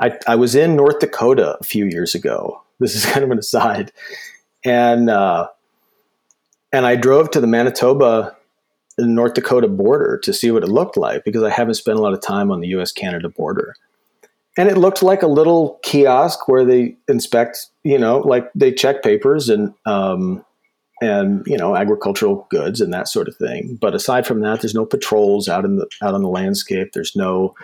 I, 0.00 0.18
I 0.26 0.36
was 0.36 0.54
in 0.54 0.74
North 0.74 0.98
Dakota 1.00 1.58
a 1.60 1.64
few 1.64 1.84
years 1.84 2.14
ago. 2.14 2.62
This 2.80 2.94
is 2.94 3.04
kind 3.12 3.22
of 3.22 3.30
an 3.30 3.38
aside. 3.38 3.92
And 4.64 5.10
uh, 5.10 5.48
and 6.72 6.86
I 6.86 6.96
drove 6.96 7.30
to 7.32 7.40
the 7.40 7.46
Manitoba 7.46 8.34
North 8.98 9.34
Dakota 9.34 9.68
border 9.68 10.18
to 10.22 10.32
see 10.32 10.50
what 10.50 10.62
it 10.62 10.68
looked 10.68 10.96
like 10.96 11.24
because 11.24 11.42
I 11.42 11.50
haven't 11.50 11.74
spent 11.74 11.98
a 11.98 12.02
lot 12.02 12.12
of 12.12 12.20
time 12.20 12.50
on 12.50 12.60
the 12.60 12.68
US 12.68 12.92
Canada 12.92 13.28
border. 13.28 13.74
And 14.58 14.68
it 14.68 14.76
looked 14.76 15.02
like 15.02 15.22
a 15.22 15.28
little 15.28 15.80
kiosk 15.82 16.46
where 16.46 16.64
they 16.64 16.96
inspect, 17.08 17.68
you 17.84 17.98
know, 17.98 18.18
like 18.18 18.50
they 18.54 18.70
check 18.70 19.02
papers 19.02 19.48
and, 19.48 19.72
um, 19.86 20.44
and 21.02 21.42
you 21.46 21.56
know 21.56 21.76
agricultural 21.76 22.46
goods 22.48 22.80
and 22.80 22.94
that 22.94 23.08
sort 23.08 23.28
of 23.28 23.36
thing. 23.36 23.76
But 23.80 23.94
aside 23.94 24.26
from 24.26 24.40
that, 24.40 24.60
there's 24.60 24.74
no 24.74 24.86
patrols 24.86 25.48
out 25.48 25.64
in 25.64 25.76
the 25.76 25.86
out 26.00 26.14
on 26.14 26.22
the 26.22 26.28
landscape. 26.28 26.92
There's 26.92 27.16
no 27.16 27.54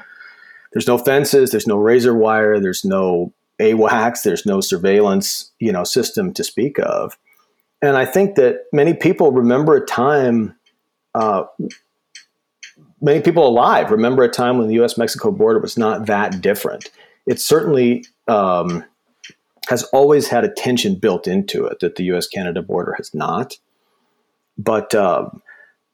there's 0.72 0.88
no 0.88 0.98
fences. 0.98 1.50
There's 1.50 1.66
no 1.66 1.76
razor 1.76 2.14
wire. 2.14 2.58
There's 2.58 2.84
no 2.84 3.32
AWACS. 3.60 4.22
There's 4.22 4.44
no 4.44 4.60
surveillance 4.60 5.52
you 5.60 5.72
know 5.72 5.84
system 5.84 6.34
to 6.34 6.44
speak 6.44 6.78
of. 6.80 7.16
And 7.80 7.96
I 7.96 8.04
think 8.04 8.34
that 8.34 8.64
many 8.72 8.92
people 8.92 9.30
remember 9.30 9.76
a 9.76 9.86
time, 9.86 10.56
uh, 11.18 11.44
many 13.00 13.20
people 13.20 13.46
alive 13.46 13.90
remember 13.90 14.22
a 14.22 14.28
time 14.28 14.58
when 14.58 14.68
the 14.68 14.82
US 14.82 14.96
Mexico 14.96 15.30
border 15.30 15.58
was 15.58 15.76
not 15.76 16.06
that 16.06 16.40
different. 16.40 16.90
it 17.26 17.40
certainly 17.40 18.04
um, 18.28 18.84
has 19.68 19.82
always 19.84 20.28
had 20.28 20.44
a 20.44 20.48
tension 20.50 20.94
built 20.94 21.26
into 21.26 21.66
it 21.66 21.80
that 21.80 21.96
the 21.96 22.04
U.S. 22.04 22.26
Canada 22.26 22.62
border 22.62 22.94
has 22.96 23.12
not. 23.14 23.58
But 24.56 24.94
um, 24.94 25.42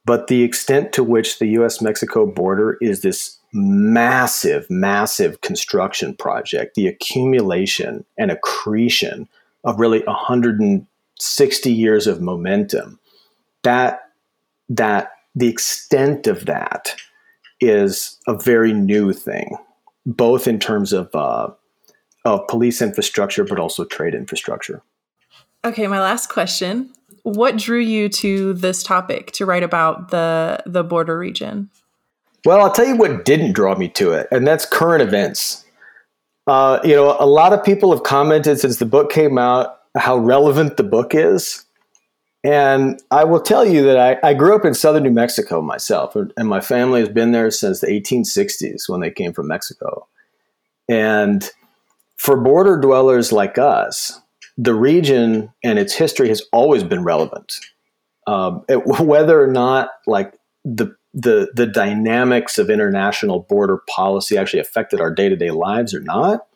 but 0.07 0.29
the 0.29 0.43
extent 0.43 0.93
to 0.93 1.03
which 1.03 1.39
the 1.39 1.47
U.S. 1.49 1.81
Mexico 1.81 2.27
border 2.27 2.77
is 2.81 3.01
this 3.01 3.39
massive, 3.53 4.67
massive 4.71 5.41
construction 5.41 6.15
project, 6.15 6.75
the 6.75 6.87
accumulation 6.87 8.05
and 8.19 8.31
accretion 8.31 9.29
of 9.65 9.81
really 9.81 10.03
160 10.05 11.73
years 11.73 12.07
of 12.07 12.21
momentum, 12.21 12.99
that 13.63 14.01
that 14.69 15.13
the 15.35 15.49
extent 15.49 16.27
of 16.27 16.47
that 16.47 16.95
is 17.61 18.19
a 18.27 18.35
very 18.37 18.73
new 18.73 19.13
thing, 19.13 19.57
both 20.07 20.47
in 20.47 20.59
terms 20.59 20.93
of 20.93 21.15
uh, 21.15 21.49
of 22.25 22.47
police 22.49 22.81
infrastructure, 22.81 23.45
but 23.45 23.59
also 23.59 23.85
trade 23.85 24.15
infrastructure. 24.15 24.83
Okay, 25.65 25.87
my 25.87 26.01
last 26.01 26.29
question: 26.29 26.93
What 27.23 27.57
drew 27.57 27.81
you 27.81 28.09
to 28.11 28.55
this 28.55 28.83
topic 28.83 29.33
to 29.33 29.47
write 29.47 29.63
about 29.63 30.11
the 30.11 30.63
the 30.67 30.85
border 30.85 31.19
region? 31.19 31.71
Well, 32.45 32.61
I'll 32.61 32.73
tell 32.73 32.87
you 32.87 32.97
what 32.97 33.25
didn't 33.25 33.53
draw 33.53 33.75
me 33.75 33.89
to 33.91 34.13
it, 34.13 34.29
and 34.31 34.47
that's 34.47 34.67
current 34.67 35.03
events. 35.03 35.65
Uh, 36.47 36.79
you 36.85 36.95
know, 36.95 37.17
a 37.19 37.27
lot 37.27 37.55
of 37.55 37.65
people 37.65 37.91
have 37.91 38.03
commented 38.03 38.61
since 38.61 38.77
the 38.77 38.85
book 38.85 39.11
came 39.11 39.39
out 39.39 39.79
how 39.97 40.17
relevant 40.17 40.77
the 40.77 40.83
book 40.83 41.15
is. 41.15 41.64
And 42.45 43.03
I 43.11 43.25
will 43.25 43.41
tell 43.41 43.67
you 43.67 43.83
that 43.85 43.99
I, 43.99 44.29
I, 44.29 44.35
grew 44.35 44.55
up 44.55 44.67
in 44.67 44.75
southern 44.75 45.05
New 45.05 45.11
Mexico 45.11 45.63
myself, 45.63 46.15
and 46.15 46.47
my 46.47 46.61
family 46.61 47.01
has 47.01 47.09
been 47.09 47.33
there 47.33 47.51
since 47.51 47.81
the 47.81 47.87
1860s 47.87 48.87
when 48.87 49.01
they 49.01 49.11
came 49.11 49.33
from 49.33 49.49
Mexico. 49.49 50.07
And 50.87 51.51
for 52.19 52.37
border 52.37 52.79
dwellers 52.79 53.33
like 53.33 53.57
us, 53.57 54.21
the 54.59 54.75
region 54.75 55.53
and 55.63 55.79
its 55.79 55.95
history 55.95 56.29
has 56.29 56.43
always 56.53 56.85
been 56.85 57.03
relevant. 57.03 57.55
Um, 58.27 58.63
it, 58.69 58.87
whether 59.01 59.43
or 59.43 59.51
not 59.51 59.91
like 60.07 60.35
the 60.65 60.95
the 61.15 61.51
the 61.55 61.67
dynamics 61.67 62.59
of 62.59 62.69
international 62.69 63.41
border 63.41 63.81
policy 63.89 64.37
actually 64.37 64.61
affected 64.61 65.01
our 65.01 65.15
day 65.15 65.29
to 65.29 65.37
day 65.37 65.51
lives 65.51 65.95
or 65.95 66.01
not, 66.01 66.47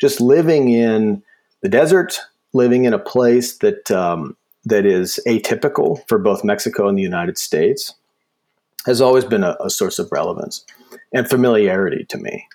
just 0.00 0.20
living 0.20 0.68
in 0.68 1.22
the 1.62 1.68
desert, 1.68 2.20
living 2.52 2.84
in 2.84 2.92
a 2.92 2.98
place 2.98 3.58
that 3.58 3.90
um, 3.90 4.36
that 4.64 4.86
is 4.86 5.20
atypical 5.26 6.06
for 6.08 6.18
both 6.18 6.44
Mexico 6.44 6.88
and 6.88 6.96
the 6.96 7.02
United 7.02 7.38
States 7.38 7.94
has 8.86 9.00
always 9.00 9.24
been 9.24 9.44
a, 9.44 9.56
a 9.60 9.70
source 9.70 9.98
of 9.98 10.10
relevance 10.12 10.64
and 11.12 11.28
familiarity 11.28 12.04
to 12.08 12.18
me. 12.18 12.46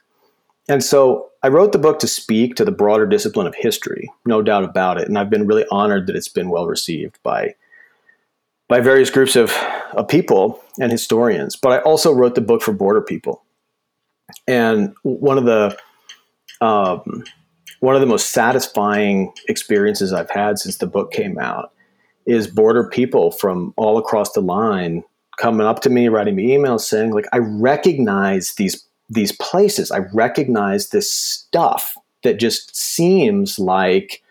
And 0.67 0.83
so 0.83 1.29
I 1.41 1.47
wrote 1.47 1.71
the 1.71 1.79
book 1.79 1.99
to 1.99 2.07
speak 2.07 2.55
to 2.55 2.65
the 2.65 2.71
broader 2.71 3.07
discipline 3.07 3.47
of 3.47 3.55
history, 3.55 4.11
no 4.25 4.41
doubt 4.41 4.63
about 4.63 4.99
it. 4.99 5.07
And 5.07 5.17
I've 5.17 5.29
been 5.29 5.47
really 5.47 5.65
honored 5.71 6.05
that 6.07 6.15
it's 6.15 6.27
been 6.27 6.49
well 6.49 6.67
received 6.67 7.19
by 7.23 7.55
by 8.67 8.79
various 8.79 9.09
groups 9.09 9.35
of, 9.35 9.51
of 9.93 10.07
people 10.07 10.63
and 10.79 10.91
historians. 10.91 11.55
But 11.55 11.71
I 11.71 11.77
also 11.79 12.13
wrote 12.13 12.35
the 12.35 12.41
book 12.41 12.61
for 12.61 12.71
border 12.71 13.01
people. 13.01 13.43
And 14.47 14.93
one 15.01 15.39
of 15.39 15.45
the 15.45 15.75
um, 16.61 17.23
one 17.79 17.95
of 17.95 18.01
the 18.01 18.07
most 18.07 18.29
satisfying 18.29 19.33
experiences 19.47 20.13
I've 20.13 20.29
had 20.29 20.59
since 20.59 20.77
the 20.77 20.85
book 20.85 21.11
came 21.11 21.39
out 21.39 21.71
is 22.25 22.47
border 22.47 22.88
people 22.88 23.32
from 23.32 23.73
all 23.77 23.97
across 23.97 24.34
the 24.34 24.41
line 24.41 25.03
coming 25.38 25.65
up 25.65 25.79
to 25.82 25.89
me, 25.89 26.10
writing 26.10 26.36
me 26.36 26.49
emails 26.49 26.82
saying, 26.82 27.12
like, 27.12 27.27
I 27.34 27.38
recognize 27.38 28.53
these 28.55 28.86
these 29.10 29.32
places. 29.32 29.91
I 29.91 29.99
recognize 30.13 30.89
this 30.89 31.12
stuff 31.12 31.97
that 32.23 32.39
just 32.39 32.75
seems 32.75 33.58
like 33.58 34.21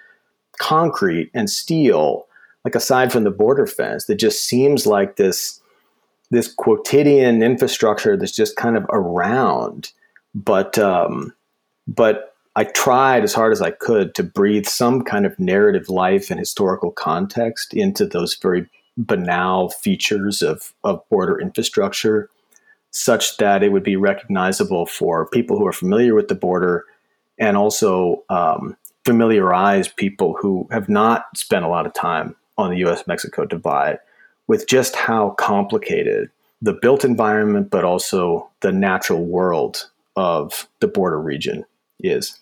concrete 0.61 1.31
and 1.35 1.51
steel, 1.51 2.27
like 2.65 2.75
aside 2.77 3.11
from 3.11 3.25
the 3.25 3.31
border 3.31 3.67
fence, 3.67 4.05
that 4.05 4.17
just 4.17 4.45
seems 4.45 4.87
like 4.87 5.17
this 5.17 5.61
this 6.31 6.53
quotidian 6.53 7.43
infrastructure 7.43 8.17
that's 8.17 8.37
just 8.37 8.57
kind 8.57 8.77
of 8.77 8.85
around. 8.91 9.91
But 10.35 10.79
um, 10.79 11.35
but 11.89 12.37
I 12.59 12.65
tried 12.65 13.23
as 13.23 13.35
hard 13.35 13.53
as 13.53 13.63
I 13.63 13.71
could 13.71 14.17
to 14.17 14.25
breathe 14.25 14.67
some 14.67 15.03
kind 15.03 15.25
of 15.25 15.39
narrative 15.39 15.89
life 15.89 16.29
and 16.29 16.41
historical 16.41 16.91
context 16.91 17.73
into 17.73 18.05
those 18.05 18.35
very 18.35 18.69
banal 18.97 19.69
features 19.69 20.43
of, 20.43 20.73
of 20.83 21.09
border 21.09 21.41
infrastructure, 21.41 22.29
such 22.91 23.37
that 23.37 23.63
it 23.63 23.69
would 23.69 23.85
be 23.85 23.95
recognizable 23.95 24.87
for 24.87 25.29
people 25.29 25.57
who 25.57 25.69
are 25.69 25.73
familiar 25.73 26.17
with 26.17 26.27
the 26.27 26.35
border 26.35 26.85
and 27.39 27.57
also 27.57 28.25
um, 28.29 28.77
familiarize 29.05 29.87
people 29.87 30.37
who 30.41 30.67
have 30.73 30.89
not 30.89 31.27
spent 31.37 31.65
a 31.65 31.69
lot 31.69 31.87
of 31.87 31.95
time 31.95 32.35
on 32.57 32.71
the 32.71 32.85
US 32.89 33.07
Mexico 33.07 33.45
divide 33.45 34.01
with 34.49 34.67
just 34.67 34.97
how 34.97 35.31
complicated 35.39 36.29
the 36.61 36.73
built 36.73 37.05
environment, 37.05 37.71
but 37.71 37.85
also 37.85 38.51
the 38.63 38.73
natural 38.73 39.25
world 39.25 39.89
of 40.17 40.67
the 40.81 40.89
border 40.89 41.21
region 41.21 41.65
is. 42.01 42.37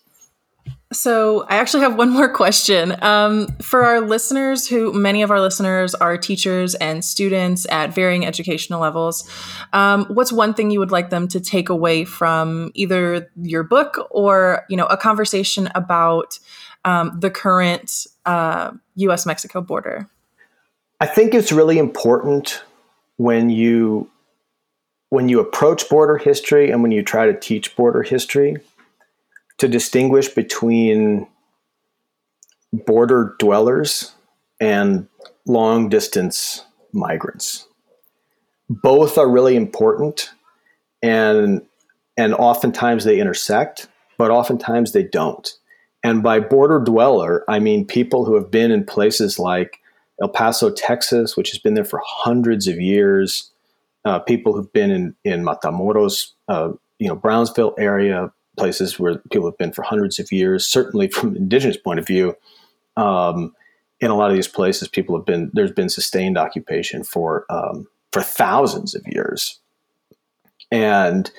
So, 0.93 1.45
I 1.49 1.57
actually 1.57 1.81
have 1.81 1.97
one 1.97 2.09
more 2.09 2.29
question. 2.29 2.95
Um, 3.03 3.47
for 3.61 3.83
our 3.83 3.99
listeners, 3.99 4.69
who 4.69 4.93
many 4.93 5.21
of 5.21 5.31
our 5.31 5.41
listeners 5.41 5.93
are 5.93 6.17
teachers 6.17 6.75
and 6.75 7.03
students 7.03 7.67
at 7.69 7.93
varying 7.93 8.25
educational 8.25 8.79
levels, 8.79 9.29
um, 9.73 10.05
what's 10.05 10.31
one 10.31 10.53
thing 10.53 10.71
you 10.71 10.79
would 10.79 10.91
like 10.91 11.09
them 11.09 11.27
to 11.27 11.41
take 11.41 11.67
away 11.67 12.05
from 12.05 12.71
either 12.73 13.29
your 13.41 13.63
book 13.63 14.07
or, 14.11 14.65
you 14.69 14.77
know, 14.77 14.85
a 14.85 14.95
conversation 14.95 15.69
about 15.75 16.39
um, 16.85 17.19
the 17.19 17.29
current 17.29 18.07
uh, 18.25 18.71
U.S. 18.95 19.25
Mexico 19.25 19.59
border? 19.59 20.07
I 21.01 21.05
think 21.05 21.33
it's 21.33 21.51
really 21.51 21.77
important 21.77 22.63
when 23.17 23.49
you 23.49 24.09
when 25.09 25.29
you 25.29 25.39
approach 25.39 25.89
border 25.89 26.17
history 26.17 26.71
and 26.71 26.81
when 26.81 26.91
you 26.91 27.01
try 27.01 27.25
to 27.25 27.37
teach 27.37 27.75
border 27.75 28.03
history 28.03 28.57
to 29.57 29.67
distinguish 29.67 30.29
between 30.29 31.27
border 32.71 33.35
dwellers 33.39 34.13
and 34.59 35.07
long 35.45 35.89
distance 35.89 36.63
migrants. 36.93 37.67
Both 38.69 39.17
are 39.17 39.29
really 39.29 39.55
important 39.55 40.31
and 41.01 41.61
and 42.17 42.33
oftentimes 42.33 43.03
they 43.03 43.19
intersect, 43.19 43.87
but 44.17 44.31
oftentimes 44.31 44.91
they 44.91 45.03
don't. 45.03 45.47
And 46.03 46.23
by 46.23 46.39
border 46.39 46.79
dweller, 46.79 47.43
I 47.47 47.59
mean 47.59 47.85
people 47.85 48.25
who 48.25 48.35
have 48.35 48.49
been 48.49 48.71
in 48.71 48.83
places 48.83 49.37
like 49.37 49.79
El 50.21 50.29
Paso, 50.29 50.71
Texas, 50.71 51.37
which 51.37 51.51
has 51.51 51.59
been 51.59 51.75
there 51.75 51.85
for 51.85 52.01
hundreds 52.03 52.67
of 52.67 52.79
years, 52.79 53.51
uh, 54.03 54.19
people 54.19 54.53
who've 54.53 54.71
been 54.73 54.89
in, 54.89 55.15
in 55.23 55.43
Matamoros, 55.43 56.31
uh, 56.47 56.71
you 56.97 57.07
know, 57.07 57.15
Brownsville 57.15 57.75
area, 57.77 58.31
places 58.57 58.99
where 58.99 59.17
people 59.31 59.47
have 59.47 59.57
been 59.57 59.71
for 59.71 59.83
hundreds 59.83 60.19
of 60.19 60.31
years. 60.31 60.67
Certainly, 60.67 61.07
from 61.13 61.29
an 61.29 61.37
indigenous 61.37 61.77
point 61.77 61.99
of 61.99 62.07
view, 62.07 62.35
um, 62.95 63.53
in 63.99 64.11
a 64.11 64.15
lot 64.15 64.29
of 64.29 64.35
these 64.35 64.47
places, 64.47 64.87
people 64.87 65.15
have 65.15 65.25
been 65.25 65.49
there's 65.53 65.71
been 65.71 65.89
sustained 65.89 66.37
occupation 66.37 67.03
for 67.03 67.45
um, 67.49 67.87
for 68.11 68.21
thousands 68.21 68.95
of 68.95 69.03
years, 69.07 69.59
and 70.71 71.31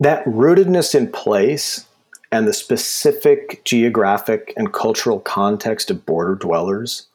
that 0.00 0.24
rootedness 0.24 0.94
in 0.94 1.10
place 1.10 1.86
and 2.30 2.46
the 2.46 2.52
specific 2.52 3.64
geographic 3.64 4.52
and 4.56 4.72
cultural 4.72 5.18
context 5.20 5.90
of 5.90 6.04
border 6.04 6.34
dwellers 6.34 7.06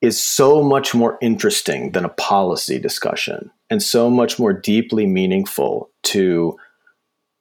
is 0.00 0.22
so 0.22 0.62
much 0.62 0.94
more 0.94 1.18
interesting 1.20 1.90
than 1.92 2.04
a 2.04 2.10
policy 2.10 2.78
discussion 2.78 3.50
and 3.68 3.82
so 3.82 4.08
much 4.08 4.38
more 4.38 4.52
deeply 4.52 5.06
meaningful 5.06 5.90
to 6.04 6.56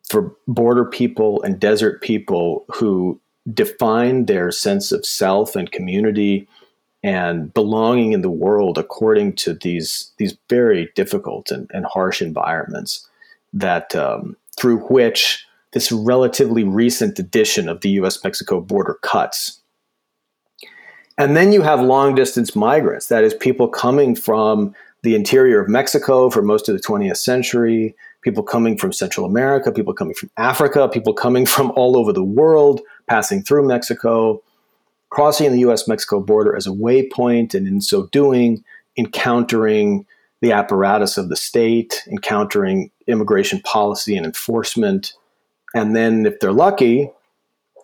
for 0.10 0.36
border 0.48 0.86
people 0.86 1.42
and 1.44 1.60
desert 1.60 2.02
people 2.02 2.66
who 2.74 3.20
define 3.54 4.26
their 4.26 4.52
sense 4.52 4.92
of 4.92 5.06
self 5.06 5.56
and 5.56 5.72
community 5.72 6.48
and 7.04 7.54
belonging 7.54 8.12
in 8.12 8.22
the 8.22 8.30
world 8.30 8.78
according 8.78 9.34
to 9.34 9.54
these 9.54 10.12
these 10.18 10.38
very 10.50 10.90
difficult 10.96 11.52
and, 11.52 11.70
and 11.74 11.86
harsh 11.86 12.22
environments 12.22 13.08
that 13.54 13.96
um, 13.96 14.36
through 14.58 14.80
which 14.88 15.46
this 15.72 15.92
relatively 15.92 16.64
recent 16.64 17.20
addition 17.20 17.70
of 17.70 17.82
the 17.82 17.90
U.S. 17.90 18.24
Mexico 18.24 18.60
border 18.60 18.98
cuts. 19.02 19.62
And 21.18 21.36
then 21.36 21.52
you 21.52 21.62
have 21.62 21.82
long 21.82 22.16
distance 22.16 22.56
migrants, 22.56 23.08
that 23.08 23.24
is, 23.24 23.34
people 23.34 23.68
coming 23.68 24.16
from 24.16 24.74
the 25.04 25.16
interior 25.16 25.62
of 25.62 25.70
Mexico 25.70 26.30
for 26.30 26.42
most 26.42 26.70
of 26.70 26.76
the 26.76 26.82
20th 26.82 27.18
century, 27.18 27.96
people 28.28 28.44
coming 28.44 28.78
from 28.78 28.92
Central 28.92 29.26
America, 29.26 29.72
people 29.72 29.94
coming 29.94 30.14
from 30.14 30.30
Africa, 30.36 30.90
people 30.90 31.14
coming 31.14 31.46
from 31.46 31.72
all 31.78 31.98
over 31.98 32.12
the 32.12 32.26
world, 32.26 32.82
passing 33.08 33.42
through 33.42 33.66
Mexico, 33.66 34.44
crossing 35.10 35.50
the 35.54 35.60
US 35.60 35.88
Mexico 35.88 36.20
border 36.20 36.54
as 36.54 36.68
a 36.68 36.72
waypoint, 36.72 37.54
and 37.54 37.66
in 37.66 37.80
so 37.80 38.08
doing, 38.08 38.66
encountering 38.98 40.06
the 40.42 40.52
apparatus 40.52 41.18
of 41.18 41.30
the 41.30 41.38
state, 41.38 42.04
encountering 42.12 42.92
immigration 43.08 43.62
policy 43.62 44.18
and 44.18 44.26
enforcement, 44.26 45.14
and 45.74 45.96
then 45.96 46.26
if 46.26 46.42
they're 46.42 46.52
lucky, 46.52 47.10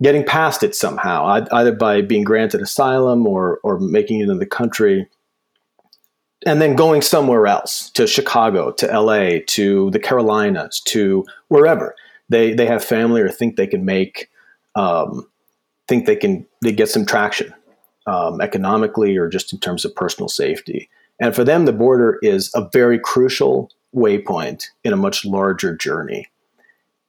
getting 0.02 0.26
past 0.26 0.62
it 0.62 0.76
somehow, 0.76 1.46
either 1.54 1.72
by 1.72 2.02
being 2.02 2.26
granted 2.26 2.60
asylum 2.60 3.26
or 3.26 3.62
or 3.64 3.80
making 3.80 4.20
it 4.20 4.28
in 4.28 4.40
the 4.40 4.46
country, 4.46 5.08
and 6.46 6.62
then 6.62 6.76
going 6.76 7.02
somewhere 7.02 7.48
else 7.48 7.90
to 7.92 8.08
Chicago, 8.08 8.72
to 8.74 8.92
L.A., 8.92 9.42
to 9.48 9.90
the 9.92 10.00
Carolinas, 10.00 10.82
to 10.86 11.26
wherever 11.48 11.96
they 12.30 12.54
they 12.54 12.66
have 12.66 12.84
family 12.84 13.22
or 13.22 13.30
think 13.30 13.56
they 13.56 13.68
can 13.68 13.86
make 13.86 14.30
um, 14.76 15.28
think 15.88 16.06
they 16.06 16.16
can 16.16 16.46
they 16.62 16.72
get 16.72 16.90
some 16.90 17.06
traction 17.06 17.54
um, 18.08 18.42
economically 18.42 19.18
or 19.18 19.30
just 19.30 19.54
in 19.54 19.60
terms 19.60 19.86
of 19.86 19.96
personal 19.96 20.30
safety. 20.30 20.90
And 21.20 21.36
for 21.36 21.44
them, 21.44 21.66
the 21.66 21.74
border 21.74 22.18
is 22.22 22.52
a 22.56 22.68
very 22.74 23.00
crucial 23.00 23.72
waypoint 23.96 24.66
in 24.84 24.94
a 24.94 24.98
much 24.98 25.26
larger 25.26 25.76
journey. 25.76 26.28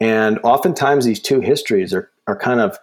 And 0.01 0.39
oftentimes, 0.43 1.05
these 1.05 1.21
two 1.21 1.41
histories 1.41 1.95
are, 1.95 2.11
are 2.27 2.37
kind 2.37 2.61
of 2.61 2.79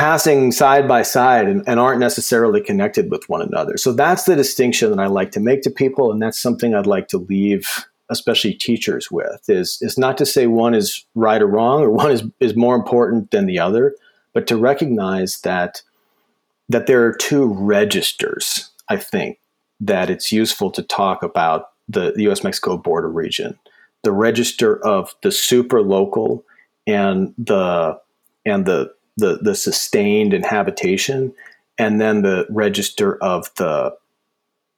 passing 0.00 0.50
side 0.50 0.88
by 0.88 1.02
side 1.02 1.46
and, 1.46 1.62
and, 1.66 1.78
aren't 1.78 2.00
necessarily 2.00 2.62
connected 2.62 3.10
with 3.10 3.28
one 3.28 3.42
another. 3.42 3.76
So 3.76 3.92
that's 3.92 4.24
the 4.24 4.34
distinction 4.34 4.88
that 4.88 4.98
I 4.98 5.08
like 5.08 5.30
to 5.32 5.40
make 5.40 5.60
to 5.62 5.70
people, 5.70 6.10
and 6.10 6.22
that's 6.22 6.40
something 6.40 6.74
I'd 6.74 6.86
like 6.86 7.08
to 7.08 7.18
leave, 7.18 7.68
especially 8.08 8.54
teachers, 8.54 9.10
with 9.10 9.42
is 9.48 9.76
is 9.82 9.98
not 9.98 10.16
to 10.16 10.24
say 10.24 10.46
one 10.46 10.74
is 10.74 11.04
right 11.14 11.42
or 11.42 11.46
wrong 11.46 11.82
or 11.82 11.90
one 11.90 12.10
is 12.10 12.22
is 12.40 12.56
more 12.56 12.74
important 12.74 13.30
than 13.30 13.44
the 13.44 13.58
other, 13.58 13.94
but 14.32 14.46
to 14.46 14.56
recognize 14.56 15.42
that 15.42 15.82
that 16.70 16.86
there 16.86 17.04
are 17.04 17.12
two 17.12 17.52
registers. 17.52 18.70
I 18.88 18.96
think 18.96 19.38
that 19.80 20.08
it's 20.08 20.32
useful 20.32 20.70
to 20.70 20.82
talk 20.82 21.22
about 21.22 21.72
the, 21.90 22.12
the 22.12 22.22
U.S. 22.22 22.42
Mexico 22.42 22.78
border 22.78 23.10
region, 23.10 23.58
the 24.02 24.12
register 24.12 24.82
of 24.82 25.14
the 25.22 25.30
super 25.30 25.82
local 25.82 26.42
and 26.86 27.34
the 27.36 28.00
and 28.46 28.64
the 28.64 28.94
the, 29.20 29.38
the 29.40 29.54
sustained 29.54 30.34
inhabitation, 30.34 31.32
and 31.78 32.00
then 32.00 32.22
the 32.22 32.46
register 32.50 33.16
of 33.22 33.50
the 33.56 33.96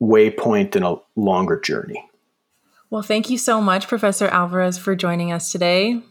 waypoint 0.01 0.77
in 0.77 0.83
a 0.83 0.97
longer 1.17 1.59
journey. 1.59 2.05
Well, 2.91 3.03
thank 3.03 3.31
you 3.31 3.39
so 3.39 3.61
much, 3.61 3.89
Professor 3.89 4.29
Alvarez, 4.29 4.77
for 4.77 4.95
joining 4.95 5.33
us 5.33 5.51
today. 5.51 6.03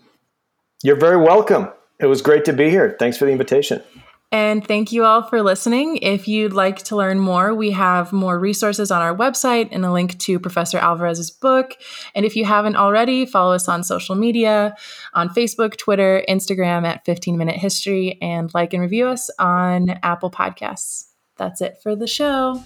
You're 0.83 0.99
very 0.99 1.17
welcome. 1.17 1.69
It 1.99 2.07
was 2.07 2.23
great 2.23 2.45
to 2.45 2.53
be 2.53 2.71
here. 2.71 2.95
Thanks 2.97 3.17
for 3.17 3.25
the 3.25 3.31
invitation. 3.31 3.83
And 4.31 4.65
thank 4.65 4.93
you 4.93 5.03
all 5.03 5.23
for 5.23 5.41
listening. 5.41 5.97
If 5.97 6.25
you'd 6.27 6.53
like 6.53 6.77
to 6.83 6.95
learn 6.95 7.19
more, 7.19 7.53
we 7.53 7.71
have 7.71 8.13
more 8.13 8.39
resources 8.39 8.89
on 8.89 9.01
our 9.01 9.15
website 9.15 9.69
and 9.71 9.83
a 9.83 9.91
link 9.91 10.17
to 10.19 10.39
Professor 10.39 10.77
Alvarez's 10.77 11.29
book. 11.29 11.73
And 12.15 12.25
if 12.25 12.37
you 12.37 12.45
haven't 12.45 12.77
already, 12.77 13.25
follow 13.25 13.53
us 13.53 13.67
on 13.67 13.83
social 13.83 14.15
media 14.15 14.75
on 15.13 15.29
Facebook, 15.29 15.77
Twitter, 15.77 16.23
Instagram 16.29 16.85
at 16.85 17.03
15 17.03 17.37
Minute 17.37 17.57
History, 17.57 18.17
and 18.21 18.49
like 18.53 18.73
and 18.73 18.81
review 18.81 19.07
us 19.07 19.29
on 19.37 19.99
Apple 20.01 20.31
Podcasts. 20.31 21.09
That's 21.35 21.59
it 21.59 21.79
for 21.83 21.95
the 21.95 22.07
show. 22.07 22.63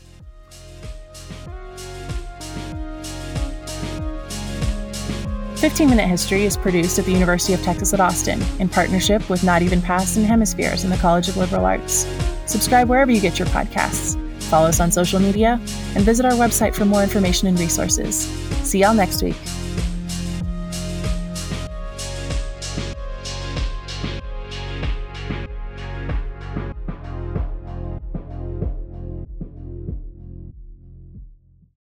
15 5.66 5.90
Minute 5.90 6.06
History 6.08 6.46
is 6.46 6.56
produced 6.56 7.00
at 7.00 7.06
the 7.06 7.12
University 7.12 7.52
of 7.52 7.64
Texas 7.64 7.92
at 7.92 8.00
Austin 8.00 8.40
in 8.60 8.70
partnership 8.70 9.28
with 9.32 9.44
Not 9.44 9.64
Even 9.64 9.82
Past 9.82 10.16
and 10.16 10.24
Hemispheres 10.24 10.84
in 10.84 10.92
the 10.92 10.98
College 10.98 11.28
of 11.28 11.38
Liberal 11.38 11.66
Arts. 11.66 12.06
Subscribe 12.46 12.88
wherever 12.88 13.10
you 13.10 13.20
get 13.20 13.40
your 13.40 13.48
podcasts. 13.48 14.16
Follow 14.44 14.68
us 14.68 14.80
on 14.80 14.92
social 14.92 15.20
media 15.20 15.54
and 15.96 16.06
visit 16.06 16.24
our 16.24 16.34
website 16.34 16.76
for 16.76 16.86
more 16.86 17.02
information 17.02 17.48
and 17.48 17.60
resources. 17.60 18.28
See 18.62 18.82
y'all 18.82 18.94
next 18.94 19.24
week. 19.24 19.36